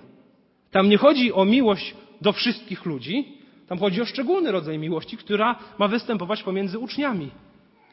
[0.71, 5.59] Tam nie chodzi o miłość do wszystkich ludzi, tam chodzi o szczególny rodzaj miłości, która
[5.79, 7.31] ma występować pomiędzy uczniami.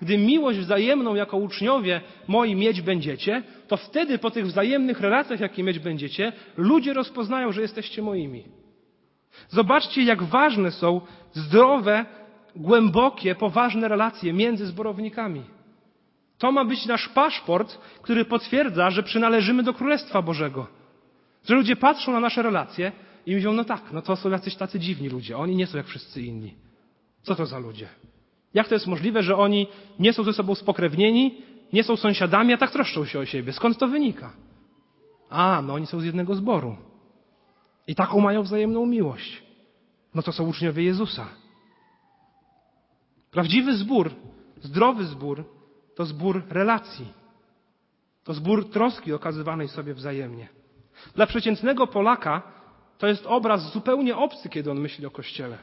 [0.01, 5.63] Gdy miłość wzajemną jako uczniowie moi mieć będziecie, to wtedy po tych wzajemnych relacjach, jakie
[5.63, 8.43] mieć będziecie, ludzie rozpoznają, że jesteście moimi.
[9.49, 11.01] Zobaczcie, jak ważne są
[11.33, 12.05] zdrowe,
[12.55, 15.41] głębokie, poważne relacje między zborownikami.
[16.41, 20.67] To ma być nasz paszport, który potwierdza, że przynależymy do Królestwa Bożego.
[21.45, 22.91] Że ludzie patrzą na nasze relacje
[23.25, 25.37] i mówią, no tak, no to są jacyś tacy dziwni ludzie.
[25.37, 26.53] Oni nie są jak wszyscy inni.
[27.21, 27.87] Co to za ludzie?
[28.53, 29.67] Jak to jest możliwe, że oni
[29.99, 31.41] nie są ze sobą spokrewnieni,
[31.73, 33.53] nie są sąsiadami, a tak troszczą się o siebie?
[33.53, 34.33] Skąd to wynika?
[35.29, 36.77] A, no oni są z jednego zboru.
[37.87, 39.43] I taką mają wzajemną miłość.
[40.15, 41.27] No to są uczniowie Jezusa.
[43.31, 44.11] Prawdziwy zbór,
[44.61, 45.60] zdrowy zbór,
[46.01, 47.07] to zbór relacji.
[48.23, 50.47] To zbór troski okazywanej sobie wzajemnie.
[51.15, 52.41] Dla przeciętnego Polaka
[52.97, 55.57] to jest obraz zupełnie obcy, kiedy on myśli o Kościele.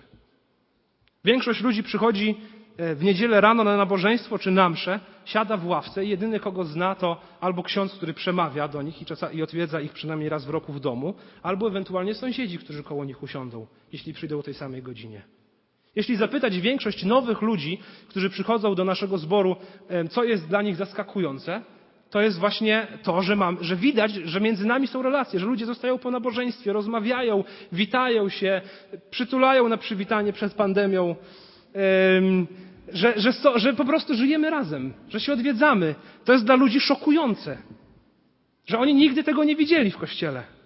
[1.24, 2.40] Większość ludzi przychodzi
[2.77, 6.64] e, w niedzielę rano na nabożeństwo czy na mszę, siada w ławce i jedyny, kogo
[6.64, 10.44] zna, to albo ksiądz, który przemawia do nich i, czasa, i odwiedza ich przynajmniej raz
[10.44, 14.55] w roku w domu, albo ewentualnie sąsiedzi, którzy koło nich usiądą, jeśli przyjdą o tej
[14.55, 15.22] samej godzinie.
[15.99, 19.57] Jeśli zapytać większość nowych ludzi, którzy przychodzą do naszego zboru,
[20.11, 21.63] co jest dla nich zaskakujące,
[22.11, 25.67] to jest właśnie to, że, mam, że widać, że między nami są relacje, że ludzie
[25.67, 28.61] zostają po nabożeństwie, rozmawiają, witają się,
[29.11, 31.17] przytulają na przywitanie przed pandemią,
[32.93, 35.95] że, że, że po prostu żyjemy razem, że się odwiedzamy.
[36.25, 37.59] To jest dla ludzi szokujące,
[38.67, 40.58] że oni nigdy tego nie widzieli w kościele.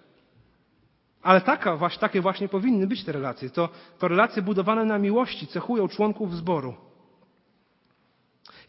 [1.23, 3.49] Ale taka, właśnie, takie właśnie powinny być te relacje.
[3.49, 6.75] To, to relacje budowane na miłości cechują członków zboru.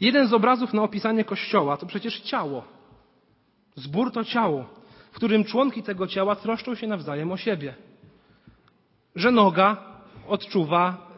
[0.01, 2.65] Jeden z obrazów na opisanie kościoła to przecież ciało.
[3.75, 4.65] Zbór to ciało,
[5.13, 7.75] w którym członki tego ciała troszczą się nawzajem o siebie.
[9.17, 9.77] Że noga
[10.29, 11.11] odczuwa,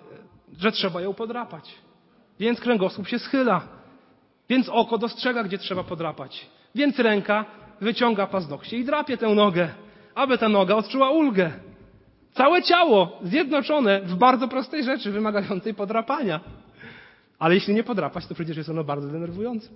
[0.59, 1.75] że trzeba ją podrapać.
[2.38, 3.61] Więc kręgosłup się schyla.
[4.49, 6.46] Więc oko dostrzega, gdzie trzeba podrapać.
[6.75, 7.44] Więc ręka
[7.81, 9.75] wyciąga paznokcie i drapie tę nogę,
[10.16, 11.52] aby ta noga odczuła ulgę.
[12.33, 16.40] Całe ciało zjednoczone w bardzo prostej rzeczy, wymagającej podrapania.
[17.38, 19.68] Ale jeśli nie podrapać, to przecież jest ono bardzo denerwujące.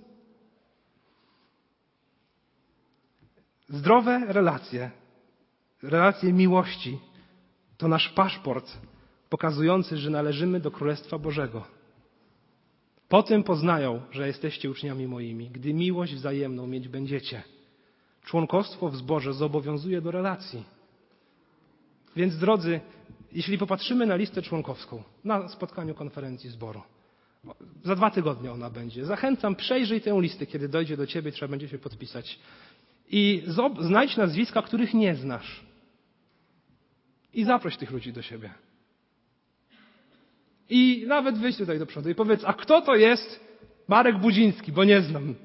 [3.69, 4.91] Zdrowe relacje,
[5.83, 6.99] relacje miłości,
[7.77, 8.77] to nasz paszport
[9.29, 11.63] pokazujący, że należymy do Królestwa Bożego.
[13.09, 17.43] Po tym poznają, że jesteście uczniami moimi, gdy miłość wzajemną mieć będziecie.
[18.23, 20.63] Członkostwo w zborze zobowiązuje do relacji.
[22.15, 22.79] Więc drodzy,
[23.31, 26.81] jeśli popatrzymy na listę członkowską na spotkaniu konferencji zboru,
[27.83, 29.05] za dwa tygodnie ona będzie.
[29.05, 32.39] Zachęcam, przejrzyj tę listę, kiedy dojdzie do ciebie, trzeba będzie się podpisać.
[33.09, 33.43] I
[33.79, 35.65] znajdź nazwiska, których nie znasz.
[37.33, 38.53] I zaproś tych ludzi do siebie.
[40.69, 43.39] I nawet wyjść tutaj do przodu i powiedz, a kto to jest
[43.87, 45.35] Marek Budziński, bo nie znam.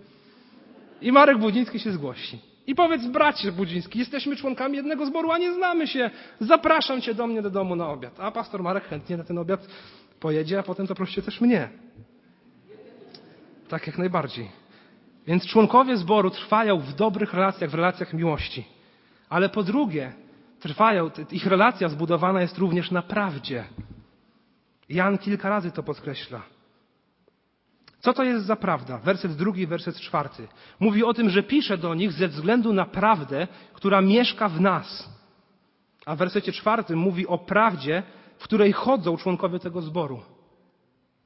[1.01, 2.39] I Marek Budziński się zgłosi.
[2.67, 6.11] I powiedz, bracie Budziński, jesteśmy członkami jednego zboru, a nie znamy się.
[6.41, 8.21] Zapraszam cię do mnie do domu na obiad.
[8.21, 9.67] A pastor Marek chętnie na ten obiad
[10.21, 11.69] pojedzie, a potem zaproście też mnie.
[13.69, 14.49] Tak jak najbardziej.
[15.27, 18.65] Więc członkowie zboru trwają w dobrych relacjach, w relacjach miłości.
[19.29, 20.13] Ale po drugie,
[20.61, 23.65] trwają, ich relacja zbudowana jest również na prawdzie.
[24.89, 26.56] Jan kilka razy to podkreśla.
[28.07, 28.99] Co to jest za prawda?
[28.99, 30.49] Werset drugi, werset czwarty.
[30.81, 35.09] Mówi o tym, że pisze do nich ze względu na prawdę, która mieszka w nas.
[36.05, 38.03] A w wersecie czwartym mówi o prawdzie,
[38.39, 40.21] w której chodzą członkowie tego zboru.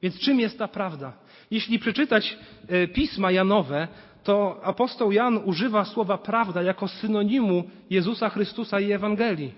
[0.01, 1.13] Więc czym jest ta prawda?
[1.51, 3.87] Jeśli przeczytać e, pisma Janowe,
[4.23, 9.53] to apostoł Jan używa słowa prawda jako synonimu Jezusa Chrystusa i Ewangelii.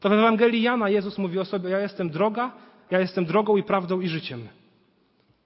[0.00, 2.52] To w Ewangelii Jana Jezus mówi o sobie: Ja jestem droga,
[2.90, 4.48] ja jestem drogą i prawdą i życiem.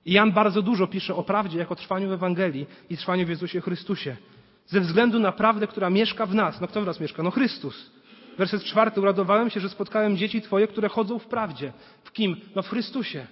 [0.07, 3.61] I Jan bardzo dużo pisze o prawdzie jako trwaniu w Ewangelii i trwaniu w Jezusie
[3.61, 4.17] Chrystusie.
[4.67, 6.61] Ze względu na prawdę, która mieszka w nas.
[6.61, 7.23] No kto w nas mieszka?
[7.23, 7.91] No Chrystus.
[8.39, 9.01] Werset czwarty.
[9.01, 11.73] Uradowałem się, że spotkałem dzieci Twoje, które chodzą w prawdzie.
[12.05, 12.37] W kim?
[12.55, 13.27] No w Chrystusie.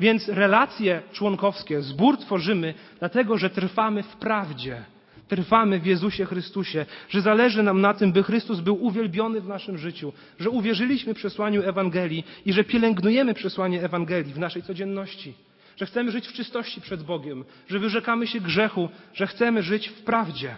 [0.00, 4.84] Więc relacje członkowskie, zbór tworzymy, dlatego że trwamy w prawdzie.
[5.28, 9.78] Trwamy w Jezusie Chrystusie, że zależy nam na tym, by Chrystus był uwielbiony w naszym
[9.78, 15.34] życiu, że uwierzyliśmy przesłaniu Ewangelii i że pielęgnujemy przesłanie Ewangelii w naszej codzienności,
[15.76, 20.02] że chcemy żyć w czystości przed Bogiem, że wyrzekamy się grzechu, że chcemy żyć w
[20.02, 20.56] prawdzie.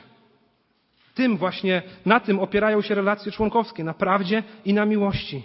[1.14, 5.42] Tym właśnie, na tym opierają się relacje członkowskie, na prawdzie i na miłości.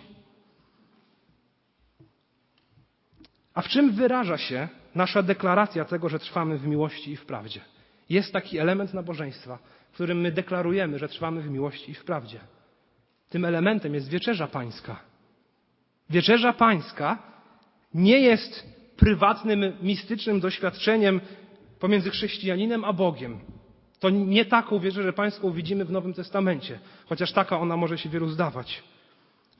[3.53, 7.62] A w czym wyraża się nasza deklaracja tego, że trwamy w miłości i w prawdzie?
[8.10, 9.60] Jest taki element nabożeństwa,
[9.91, 12.39] w którym my deklarujemy, że trwamy w miłości i w prawdzie.
[13.29, 14.99] Tym elementem jest wieczerza pańska.
[16.10, 17.17] Wieczerza pańska
[17.93, 21.21] nie jest prywatnym, mistycznym doświadczeniem
[21.79, 23.39] pomiędzy chrześcijaninem a Bogiem.
[23.99, 28.29] To nie taką wieczerzę pańską widzimy w Nowym Testamencie, chociaż taka ona może się wielu
[28.29, 28.83] zdawać.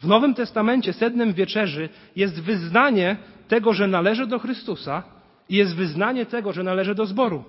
[0.02, 5.04] W Nowym Testamencie sednem wieczerzy jest wyznanie tego, że należy do Chrystusa
[5.50, 7.44] i jest wyznanie tego, że należy do zboru.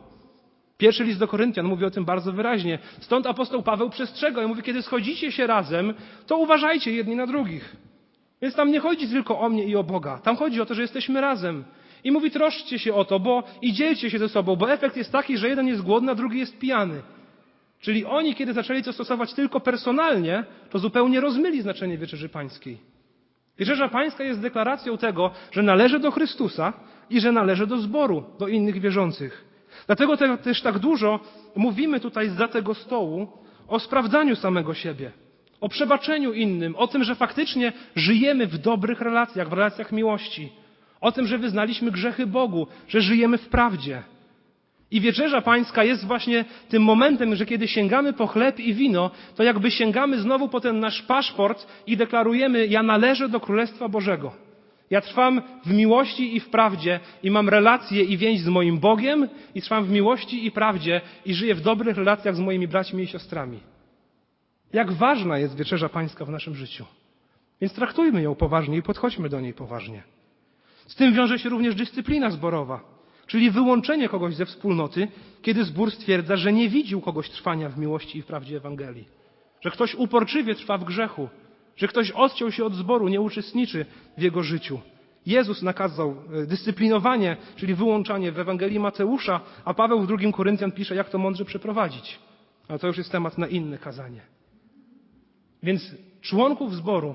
[0.78, 2.78] Pierwszy list do Koryntian mówi o tym bardzo wyraźnie.
[3.00, 5.94] Stąd apostoł Paweł przestrzega i mówi, kiedy schodzicie się razem,
[6.26, 7.76] to uważajcie jedni na drugich.
[8.42, 10.18] Więc tam nie chodzi tylko o mnie i o Boga.
[10.18, 11.64] Tam chodzi o to, że jesteśmy razem.
[12.04, 15.12] I mówi, troszczcie się o to, bo i dzielcie się ze sobą, bo efekt jest
[15.12, 17.02] taki, że jeden jest głodny, a drugi jest pijany.
[17.80, 22.78] Czyli oni, kiedy zaczęli to stosować tylko personalnie, to zupełnie rozmyli znaczenie wieczerzy pańskiej.
[23.58, 26.72] Wieczerza pańska jest deklaracją tego, że należy do Chrystusa
[27.10, 29.44] i że należy do zboru, do innych wierzących.
[29.86, 31.20] Dlatego też tak dużo
[31.56, 33.28] mówimy tutaj za tego stołu
[33.68, 35.12] o sprawdzaniu samego siebie,
[35.60, 40.52] o przebaczeniu innym, o tym, że faktycznie żyjemy w dobrych relacjach, w relacjach miłości,
[41.00, 44.02] o tym, że wyznaliśmy grzechy Bogu, że żyjemy w prawdzie.
[44.90, 49.42] I wieczerza pańska jest właśnie tym momentem, że kiedy sięgamy po chleb i wino, to
[49.42, 54.32] jakby sięgamy znowu po ten nasz paszport i deklarujemy, ja należę do Królestwa Bożego.
[54.90, 59.28] Ja trwam w miłości i w prawdzie i mam relacje i więź z moim Bogiem
[59.54, 63.06] i trwam w miłości i prawdzie i żyję w dobrych relacjach z moimi braćmi i
[63.06, 63.60] siostrami.
[64.72, 66.84] Jak ważna jest wieczerza pańska w naszym życiu.
[67.60, 70.02] Więc traktujmy ją poważnie i podchodźmy do niej poważnie.
[70.86, 72.80] Z tym wiąże się również dyscyplina zborowa,
[73.26, 75.08] czyli wyłączenie kogoś ze wspólnoty,
[75.42, 79.08] kiedy zbór stwierdza, że nie widził kogoś trwania w miłości i w prawdzie Ewangelii.
[79.60, 81.28] Że ktoś uporczywie trwa w grzechu,
[81.76, 83.86] że ktoś odciął się od zboru, nie uczestniczy
[84.18, 84.80] w jego życiu.
[85.26, 90.94] Jezus nakazał e, dyscyplinowanie, czyli wyłączanie w Ewangelii Mateusza, a Paweł w drugim Koryntian pisze,
[90.94, 92.18] jak to mądrze przeprowadzić.
[92.68, 94.20] Ale to już jest temat na inne kazanie.
[95.62, 97.14] Więc członków zboru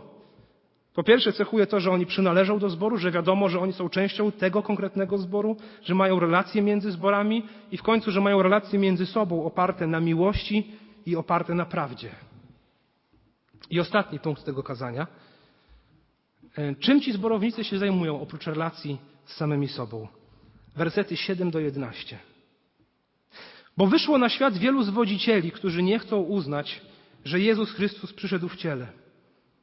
[0.95, 4.31] po pierwsze cechuje to, że oni przynależą do zboru, że wiadomo, że oni są częścią
[4.31, 9.05] tego konkretnego zboru, że mają relacje między zborami i w końcu, że mają relacje między
[9.05, 10.71] sobą oparte na miłości
[11.05, 12.10] i oparte na prawdzie.
[13.69, 15.08] I ostatni punkt tego kazania.
[16.58, 20.08] E, czym ci zborownicy się zajmują oprócz relacji z samymi sobą?
[20.75, 22.17] Wersety 7 do 11.
[23.77, 26.81] Bo wyszło na świat wielu zwodzicieli, którzy nie chcą uznać,
[27.25, 29.05] że Jezus Chrystus przyszedł w ciele.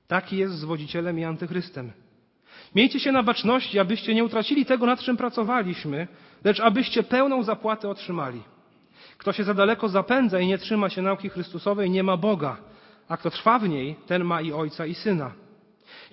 [0.08, 1.92] Taki jest zwodzicielem i antychrystem.
[2.74, 6.08] Miejcie się na baczności, abyście nie utracili tego, nad czym pracowaliśmy,
[6.44, 8.42] lecz abyście pełną zapłatę otrzymali.
[9.18, 12.56] Kto się za daleko zapędza i nie trzyma się nauki Chrystusowej, nie ma Boga,
[13.08, 15.32] a kto trwa w niej, ten ma i Ojca i Syna.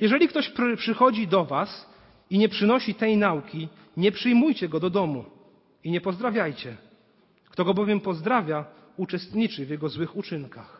[0.02, 1.90] Jeżeli ktoś przychodzi do Was
[2.30, 5.26] i nie przynosi tej nauki, nie przyjmujcie go do domu
[5.84, 6.78] i nie pozdrawiajcie.
[7.50, 8.66] Kto go bowiem pozdrawia,
[8.98, 10.79] uczestniczy w jego złych uczynkach.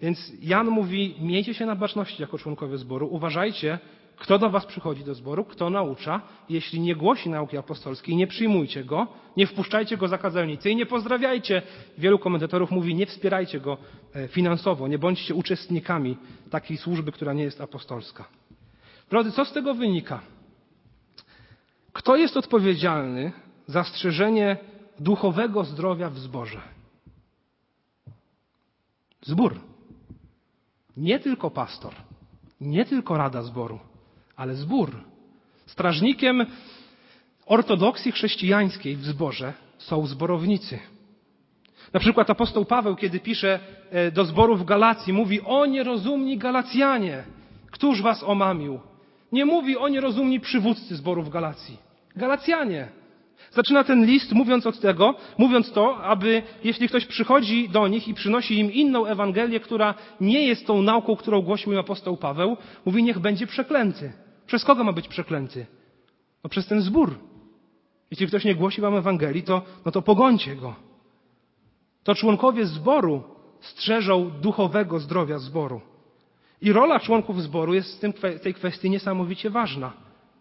[0.00, 3.78] Więc Jan mówi: miejcie się na baczności jako członkowie zboru, uważajcie,
[4.16, 6.20] kto do was przychodzi do zboru, kto naucza.
[6.48, 10.86] Jeśli nie głosi nauki apostolskiej, nie przyjmujcie go, nie wpuszczajcie go za kazelnicę i nie
[10.86, 11.62] pozdrawiajcie.
[11.98, 13.78] Wielu komentatorów mówi: nie wspierajcie go
[14.14, 16.16] e, finansowo, nie bądźcie uczestnikami
[16.50, 18.28] takiej służby, która nie jest apostolska.
[19.10, 20.20] Drodzy, co z tego wynika?
[21.92, 23.32] Kto jest odpowiedzialny
[23.66, 24.56] za strzeżenie
[24.98, 26.60] duchowego zdrowia w zborze?
[29.22, 29.73] Zbór.
[30.96, 31.94] Nie tylko pastor,
[32.60, 33.78] nie tylko rada zboru,
[34.36, 34.90] ale zbór.
[35.66, 36.46] Strażnikiem
[37.46, 40.78] ortodoksji chrześcijańskiej w zborze są zborownicy.
[41.92, 47.24] Na przykład apostoł Paweł, kiedy pisze e, do zboru w Galacji, mówi o nierozumni Galacjanie,
[47.70, 48.80] któż was omamił?
[49.32, 51.78] Nie mówi o nierozumni przywódcy zboru w Galacji.
[52.16, 52.88] Galacjanie.
[53.50, 58.14] Zaczyna ten list mówiąc od tego, mówiąc to, aby jeśli ktoś przychodzi do nich i
[58.14, 63.02] przynosi im inną Ewangelię, która nie jest tą nauką, którą głosił im apostoł Paweł, mówi
[63.02, 64.12] niech będzie przeklęty.
[64.46, 65.66] Przez kogo ma być przeklęty?
[66.44, 67.18] No przez ten zbór.
[68.10, 70.74] Jeśli ktoś nie głosi wam Ewangelii, to, no to pogońcie go.
[72.04, 73.22] To członkowie zboru
[73.60, 75.80] strzeżą duchowego zdrowia zboru.
[76.60, 79.92] I rola członków zboru jest w tej kwestii niesamowicie ważna.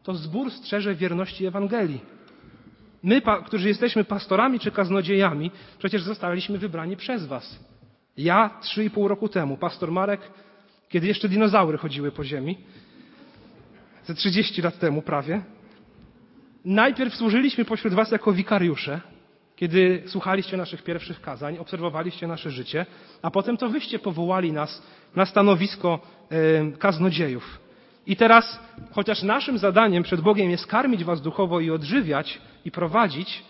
[0.03, 2.01] To zbór strzeże wierności Ewangelii.
[3.03, 7.59] My, którzy jesteśmy pastorami czy kaznodziejami, przecież zostaliśmy wybrani przez Was.
[8.17, 10.21] Ja trzy i pół roku temu, pastor Marek,
[10.89, 12.57] kiedy jeszcze dinozaury chodziły po ziemi,
[14.03, 15.41] ze 30 lat temu prawie,
[16.65, 19.01] najpierw służyliśmy pośród Was jako wikariusze,
[19.55, 22.85] kiedy słuchaliście naszych pierwszych kazań, obserwowaliście nasze życie,
[23.21, 24.83] a potem to Wyście powołali nas
[25.15, 25.99] na stanowisko
[26.79, 27.62] kaznodziejów.
[28.07, 28.59] I teraz,
[28.91, 33.43] chociaż naszym zadaniem przed Bogiem jest karmić Was duchowo i odżywiać i prowadzić,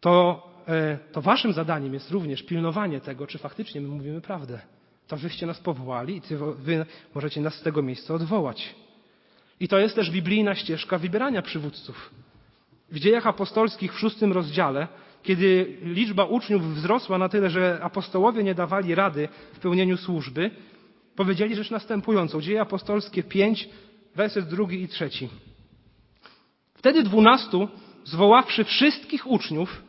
[0.00, 4.60] to, e, to Waszym zadaniem jest również pilnowanie tego, czy faktycznie my mówimy prawdę.
[5.08, 8.74] To Wyście nas powołali i Wy możecie nas z tego miejsca odwołać.
[9.60, 12.10] I to jest też biblijna ścieżka wybierania przywódców.
[12.90, 14.88] W dziejach apostolskich w szóstym rozdziale,
[15.22, 20.50] kiedy liczba uczniów wzrosła na tyle, że apostołowie nie dawali rady w pełnieniu służby,
[21.16, 22.40] powiedzieli rzecz następującą.
[22.40, 23.68] Dzieje apostolskie 5,
[24.14, 25.28] werset drugi i trzeci.
[26.74, 27.68] Wtedy dwunastu,
[28.04, 29.82] zwoławszy wszystkich uczniów,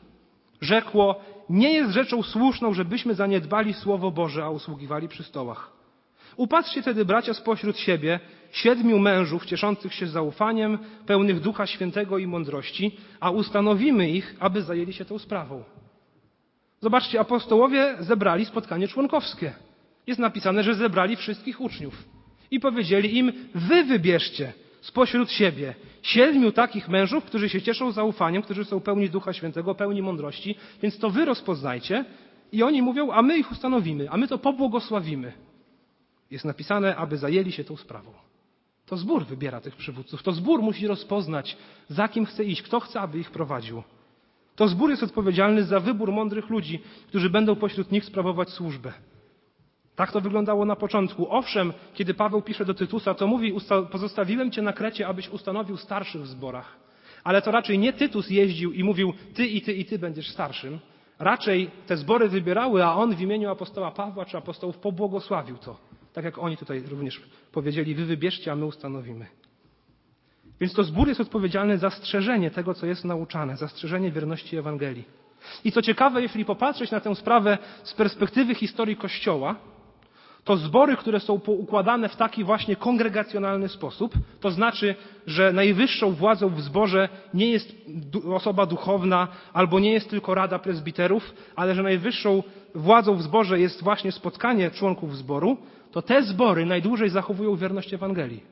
[0.62, 5.72] rzekło, nie jest rzeczą słuszną, żebyśmy zaniedbali Słowo Boże, a usługiwali przy stołach.
[6.38, 8.20] Upatrzcie tedy, bracia, spośród siebie
[8.52, 14.94] siedmiu mężów cieszących się zaufaniem, pełnych Ducha Świętego i mądrości, a ustanowimy ich, aby zajęli
[14.94, 15.64] się tą sprawą.
[16.82, 19.54] Zobaczcie, apostołowie zebrali spotkanie członkowskie
[20.08, 22.04] jest napisane, że zebrali wszystkich uczniów
[22.52, 28.66] i powiedzieli im, wy wybierzcie spośród siebie siedmiu takich mężów, którzy się cieszą zaufaniem, którzy
[28.66, 32.06] są pełni Ducha Świętego, pełni mądrości, więc to wy rozpoznajcie.
[32.52, 35.34] I oni mówią, a my ich ustanowimy, a my to pobłogosławimy.
[36.32, 38.12] Jest napisane, aby zajęli się tą sprawą.
[38.86, 40.24] To zbór wybiera tych przywódców.
[40.24, 41.58] To zbór musi rozpoznać,
[41.90, 43.84] za kim chce iść, kto chce, aby ich prowadził.
[44.56, 48.94] To zbór jest odpowiedzialny za wybór mądrych ludzi, którzy będą pośród nich sprawować służbę.
[49.96, 51.28] Tak to wyglądało na początku.
[51.30, 53.54] Owszem, kiedy Paweł pisze do Tytusa, to mówi,
[53.92, 56.76] pozostawiłem cię na Krecie, abyś ustanowił starszych w zborach.
[57.24, 60.80] Ale to raczej nie Tytus jeździł i mówił, ty i ty i ty będziesz starszym.
[61.20, 65.78] Raczej te zbory wybierały, a on w imieniu apostoła Pawła czy apostołów pobłogosławił to.
[66.14, 67.22] Tak jak oni tutaj również
[67.52, 69.26] powiedzieli, wy wybierzcie, a my ustanowimy.
[70.60, 75.04] Więc to zbór jest odpowiedzialny za strzeżenie tego, co jest nauczane, za strzeżenie wierności Ewangelii.
[75.64, 79.56] I co ciekawe, jeśli popatrzeć na tę sprawę z perspektywy historii Kościoła,
[80.46, 84.96] To zbory, które są poukładane w taki właśnie kongregacjonalny sposób, to znaczy,
[85.28, 87.76] że najwyższą władzą w zborze nie jest
[88.34, 92.44] osoba duchowna albo nie jest tylko rada prezbiterów, ale że najwyższą
[92.76, 95.58] władzą w zborze jest właśnie spotkanie członków zboru,
[95.92, 98.44] to te zbory najdłużej zachowują wierność Ewangelii.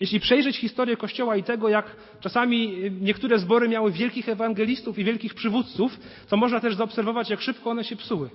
[0.00, 5.34] Jeśli przejrzeć historię Kościoła i tego, jak czasami niektóre zbory miały wielkich ewangelistów i wielkich
[5.34, 8.30] przywódców, to można też zaobserwować, jak szybko one się psuły.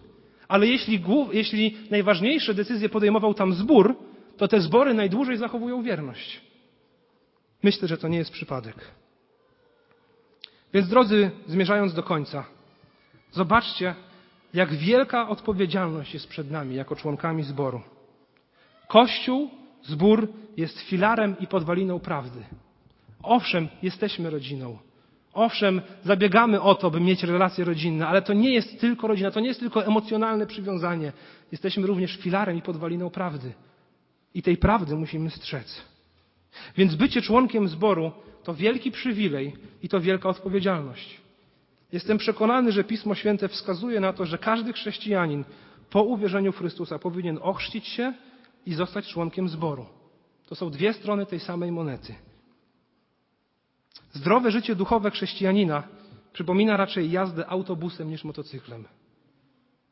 [0.48, 3.96] Ale jeśli, jeśli najważniejsze decyzje podejmował tam zbór,
[4.38, 6.41] to te zbory najdłużej zachowują wierność.
[7.64, 8.76] Myślę, że to nie jest przypadek.
[10.74, 12.46] Więc drodzy, zmierzając do końca,
[13.32, 13.96] zobaczcie,
[14.54, 17.82] jak wielka odpowiedzialność jest przed nami jako członkami zboru.
[18.88, 19.50] Kościół,
[19.84, 20.28] zbór
[20.58, 22.43] jest filarem i podwaliną prawdy.
[23.24, 24.78] Owszem, jesteśmy rodziną.
[25.36, 29.39] Owszem, zabiegamy o to, by mieć relacje rodzinne, ale to nie jest tylko rodzina, to
[29.39, 31.11] nie jest tylko emocjonalne przywiązanie.
[31.51, 33.53] Jesteśmy również filarem i podwaliną prawdy.
[34.33, 35.81] I tej prawdy musimy strzec.
[36.77, 38.11] Więc bycie członkiem zboru
[38.43, 41.21] to wielki przywilej i to wielka odpowiedzialność.
[41.91, 45.43] Jestem przekonany, że Pismo Święte wskazuje na to, że każdy chrześcijanin
[45.89, 48.13] po uwierzeniu w Chrystusa powinien ochrzcić się
[48.65, 49.86] i zostać członkiem zboru.
[50.47, 52.15] To są dwie strony tej samej monety.
[54.16, 55.84] Zdrowe życie duchowe chrześcijanina
[56.34, 58.86] przypomina raczej jazdę autobusem niż motocyklem.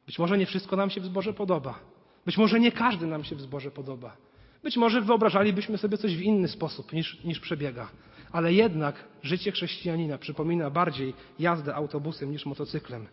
[0.06, 1.80] Być może nie wszystko nam się w zborze podoba.
[2.26, 4.18] Być może nie każdy nam się w zborze podoba.
[4.64, 7.88] Być może wyobrażalibyśmy sobie coś w inny sposób niż, niż przebiega.
[8.32, 13.08] Ale jednak życie chrześcijanina przypomina bardziej jazdę autobusem niż motocyklem.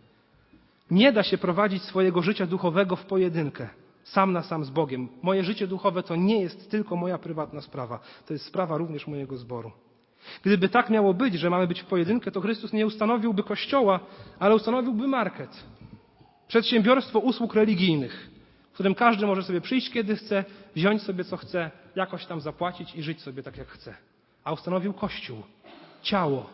[0.91, 3.69] Nie da się prowadzić swojego życia duchowego w pojedynkę,
[4.05, 5.09] sam na sam z Bogiem.
[5.23, 9.37] Moje życie duchowe to nie jest tylko moja prywatna sprawa, to jest sprawa również mojego
[9.37, 9.73] zboru.
[10.43, 14.01] Gdyby tak miało być, że mamy być w pojedynkę, to Chrystus nie ustanowiłby kościoła,
[14.39, 15.65] ale ustanowiłby market.
[16.49, 18.31] Przedsiębiorstwo usług religijnych,
[18.71, 20.45] w którym każdy może sobie przyjść kiedy chce,
[20.77, 23.95] wziąć sobie co chce, jakoś tam zapłacić i żyć sobie tak jak chce.
[24.45, 25.43] A ustanowił kościół,
[26.03, 26.51] ciało,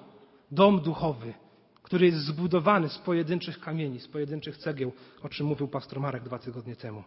[0.51, 1.35] dom duchowy,
[1.83, 6.39] który jest zbudowany z pojedynczych kamieni, z pojedynczych cegieł, o czym mówił pastor Marek dwa
[6.39, 7.03] tygodnie temu.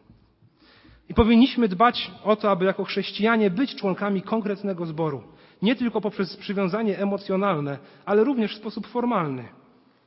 [1.10, 5.24] I powinniśmy dbać o to, aby jako chrześcijanie być członkami konkretnego zboru.
[5.62, 9.46] Nie tylko poprzez przywiązanie emocjonalne, ale również w sposób formalny.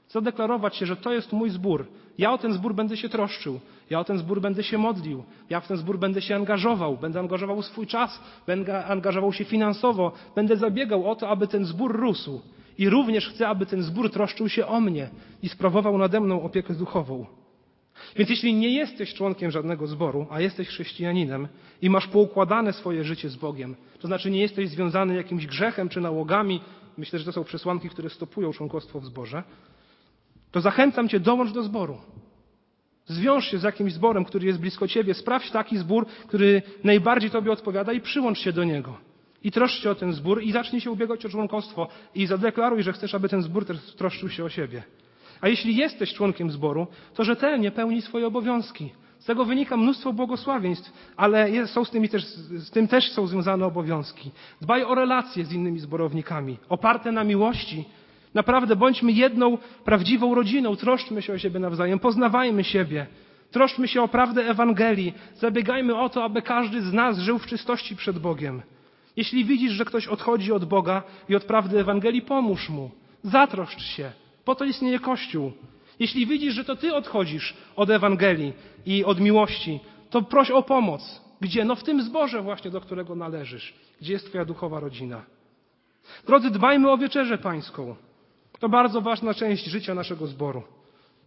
[0.09, 1.87] Zadeklarować się, że to jest mój zbór.
[2.19, 3.61] Ja o ten zbór będę się troszczył.
[3.91, 5.25] Ja o ten zbór będę się modlił.
[5.51, 6.97] Ja w ten zbór będę się angażował.
[6.97, 8.21] Będę angażował swój czas.
[8.47, 10.13] Będę angażował się finansowo.
[10.35, 12.41] Będę zabiegał o to, aby ten zbór rósł.
[12.79, 15.09] I również chcę, aby ten zbór troszczył się o mnie
[15.43, 17.27] i sprawował nade mną opiekę duchową.
[18.17, 21.49] Więc jeśli nie jesteś członkiem żadnego zboru, a jesteś chrześcijaninem
[21.83, 26.01] i masz poukładane swoje życie z Bogiem, to znaczy nie jesteś związany jakimś grzechem czy
[26.01, 26.61] nałogami,
[26.99, 29.43] myślę, że to są przesłanki, które stopują członkostwo w zborze,
[30.51, 31.99] to zachęcam Cię, dołącz do zboru.
[33.07, 37.53] Zwiąż się z jakimś zborem, który jest blisko Ciebie, sprawdź taki zbór, który najbardziej Tobie
[37.53, 38.99] odpowiada i przyłącz się do niego.
[39.45, 42.93] I troszcz się o ten zbór i zacznij się ubiegać o członkostwo i zadeklaruj, że
[42.93, 44.83] chcesz, aby ten zbór też troszczył się o siebie.
[45.43, 48.93] A jeśli jesteś członkiem zboru, to rzetelnie pełnij swoje obowiązki.
[49.19, 53.67] Z tego wynika mnóstwo błogosławieństw, ale są z, tymi też, z tym też są związane
[53.67, 54.31] obowiązki.
[54.61, 57.85] Dbaj o relacje z innymi zborownikami, oparte na miłości.
[58.35, 63.07] Naprawdę bądźmy jedną prawdziwą rodziną, troszczmy się o siebie nawzajem, poznawajmy siebie.
[63.51, 65.15] Troszczmy się o prawdę Ewangelii.
[65.35, 68.63] Zabiegajmy o to, aby każdy z nas żył w czystości przed Bogiem.
[69.17, 72.91] Jeśli widzisz, że ktoś odchodzi od Boga i od prawdy Ewangelii, pomóż mu.
[73.23, 74.22] Zatroszcz się.
[74.45, 75.53] Po to istnieje Kościół.
[75.99, 78.53] Jeśli widzisz, że to ty odchodzisz od Ewangelii
[78.87, 79.81] i od miłości,
[80.11, 81.23] to proś o pomoc.
[81.41, 81.65] Gdzie?
[81.65, 83.75] No w tym zborze właśnie, do którego należysz.
[84.01, 85.23] Gdzie jest twoja duchowa rodzina?
[86.27, 87.97] Drodzy, dbajmy o wieczerzę pańską.
[88.59, 90.63] To bardzo ważna część życia naszego zboru.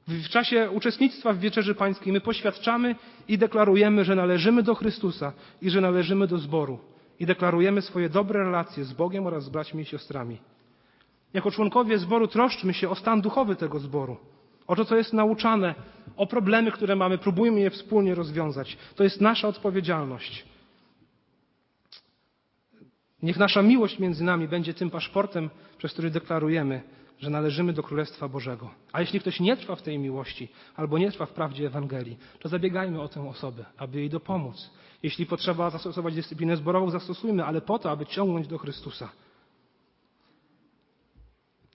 [0.07, 2.95] W czasie uczestnictwa w wieczerzy pańskiej my poświadczamy
[3.27, 6.79] i deklarujemy, że należymy do Chrystusa i że należymy do zboru.
[7.19, 10.37] I deklarujemy swoje dobre relacje z Bogiem oraz z braćmi i siostrami.
[11.35, 14.17] Jako członkowie zboru troszczmy się o stan duchowy tego zboru,
[14.67, 15.75] o to, co jest nauczane,
[16.17, 18.77] o problemy, które mamy, próbujmy je wspólnie rozwiązać.
[18.95, 20.45] To jest nasza odpowiedzialność.
[23.23, 26.81] Niech nasza miłość między nami będzie tym paszportem, przez który deklarujemy,
[27.19, 28.69] że należymy do Królestwa Bożego.
[28.91, 32.49] A jeśli ktoś nie trwa w tej miłości albo nie trwa w prawdzie Ewangelii, to
[32.49, 34.71] zabiegajmy o tę osobę, aby jej dopomóc.
[35.03, 39.09] Jeśli potrzeba zastosować dyscyplinę zborową, zastosujmy, ale po to, aby ciągnąć do Chrystusa.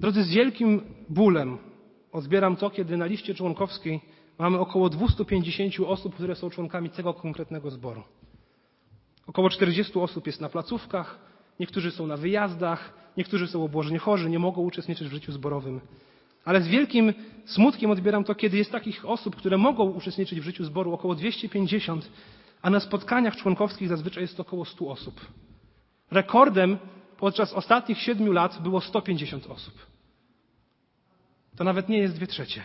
[0.01, 1.59] Drodzy, z wielkim bólem
[2.13, 4.01] odbieram to, kiedy na liście członkowskiej
[4.39, 8.03] mamy około 250 osób, które są członkami tego konkretnego zboru.
[9.27, 11.19] Około 40 osób jest na placówkach,
[11.61, 15.81] niektórzy są na wyjazdach, niektórzy są obłożeni chorzy, nie mogą uczestniczyć w życiu zborowym.
[16.45, 17.13] Ale z wielkim
[17.45, 22.11] smutkiem odbieram to, kiedy jest takich osób, które mogą uczestniczyć w życiu zboru, około 250,
[22.63, 25.21] a na spotkaniach członkowskich zazwyczaj jest około 100 osób.
[26.11, 26.79] Rekordem
[27.17, 29.90] podczas ostatnich siedmiu lat było 150 osób.
[31.57, 32.63] To nawet nie jest dwie trzecie.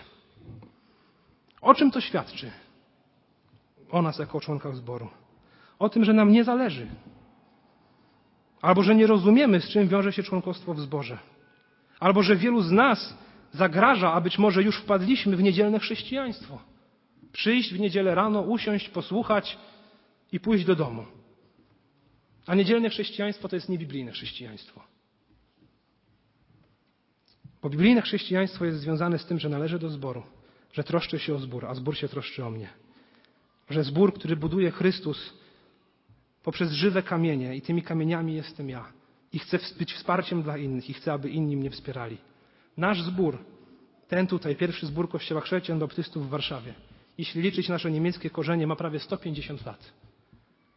[1.61, 2.51] O czym to świadczy?
[3.91, 5.09] O nas jako członkach zboru.
[5.79, 6.88] O tym, że nam nie zależy.
[8.61, 11.17] Albo że nie rozumiemy, z czym wiąże się członkostwo w zborze.
[11.99, 13.17] Albo że wielu z nas
[13.51, 16.59] zagraża, a być może już wpadliśmy w niedzielne chrześcijaństwo.
[17.31, 19.57] Przyjść w niedzielę rano, usiąść, posłuchać
[20.31, 21.05] i pójść do domu.
[22.47, 24.94] A niedzielne chrześcijaństwo to jest niebiblijne chrześcijaństwo.
[27.70, 30.24] Biblijne chrześcijaństwo jest związane z tym, że należy do zboru,
[30.74, 32.70] że troszczę się o zbór, a zbór się troszczy o mnie.
[33.70, 35.34] Że zbór, który buduje Chrystus
[36.43, 38.86] poprzez żywe kamienie i tymi kamieniami jestem ja.
[39.34, 42.18] I chcę być wsparciem dla innych i chcę, aby inni mnie wspierali.
[42.78, 43.38] Nasz zbór,
[44.07, 46.74] ten tutaj, pierwszy zbór Kościoła Chrześcijan Baptystów w Warszawie,
[47.18, 49.93] jeśli liczyć nasze niemieckie korzenie, ma prawie 150 lat.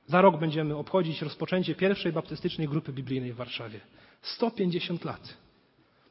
[0.06, 3.80] Za rok będziemy obchodzić rozpoczęcie pierwszej baptystycznej grupy biblijnej w Warszawie.
[4.22, 5.47] 150 lat.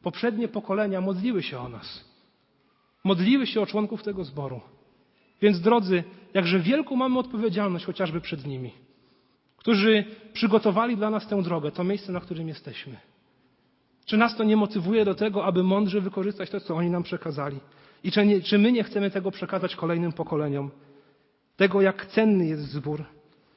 [0.08, 2.06] Poprzednie pokolenia modliły się o nas.
[3.04, 4.62] Modliły się o członków tego zboru.
[5.42, 6.04] Więc drodzy,
[6.34, 8.72] jakże wielką mamy odpowiedzialność chociażby przed nimi,
[9.58, 12.98] którzy przygotowali dla nas tę drogę, to miejsce, na którym jesteśmy.
[14.06, 17.60] Czy nas to nie motywuje do tego, aby mądrze wykorzystać to, co oni nam przekazali?
[18.04, 20.72] I czy, nie, czy my nie chcemy tego przekazać kolejnym pokoleniom?
[21.58, 23.04] Tego, jak cenny jest zbór.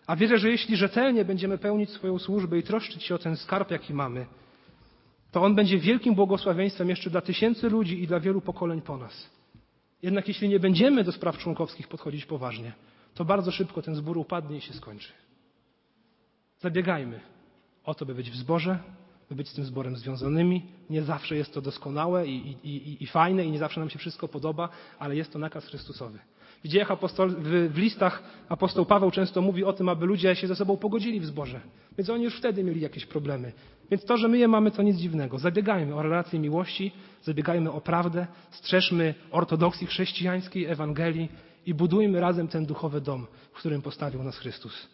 [0.06, 3.70] A wierzę, że jeśli rzetelnie będziemy pełnić swoją służbę i troszczyć się o ten skarb,
[3.70, 4.26] jaki mamy,
[5.32, 9.30] to on będzie wielkim błogosławieństwem jeszcze dla tysięcy ludzi i dla wielu pokoleń po nas.
[10.02, 12.72] Jednak jeśli nie będziemy do spraw członkowskich podchodzić poważnie,
[13.14, 15.12] to bardzo szybko ten zbór upadnie i się skończy.
[16.58, 17.20] Zabiegajmy
[17.84, 18.78] o to, by być w zborze,
[19.28, 20.62] by być z tym zborem związanymi.
[20.90, 23.98] Nie zawsze jest to doskonałe i, i, i, i fajne i nie zawsze nam się
[23.98, 24.68] wszystko podoba,
[24.98, 26.18] ale jest to nakaz Chrystusowy.
[26.64, 30.46] W dziejach apostol, w, w, listach apostoł Paweł często mówi o tym, aby ludzie się
[30.46, 31.60] ze sobą pogodzili w zborze.
[31.98, 33.52] Więc oni już wtedy mieli jakieś problemy.
[33.90, 35.38] Więc to, że my je mamy, to nic dziwnego.
[35.38, 41.28] Zabiegajmy o relacje miłości, zabiegajmy o prawdę, strzeżmy ortodoksji chrześcijańskiej, Ewangelii
[41.66, 44.88] i budujmy razem ten duchowy dom, w którym postawił nas Chrystus.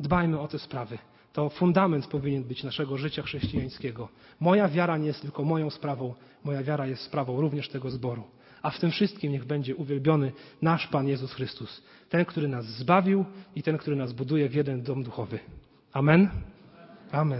[0.00, 0.98] Dbajmy o te sprawy.
[1.32, 4.08] To fundament powinien być naszego życia chrześcijańskiego.
[4.40, 6.14] Moja wiara nie jest tylko moją sprawą,
[6.44, 8.22] moja wiara jest sprawą również tego zboru.
[8.62, 10.32] A w tym wszystkim niech będzie uwielbiony
[10.62, 13.24] nasz Pan Jezus Chrystus, ten, który nas zbawił
[13.56, 15.38] i ten, który nas buduje w jeden dom duchowy.
[15.92, 16.30] Amen.
[17.12, 17.38] Amen.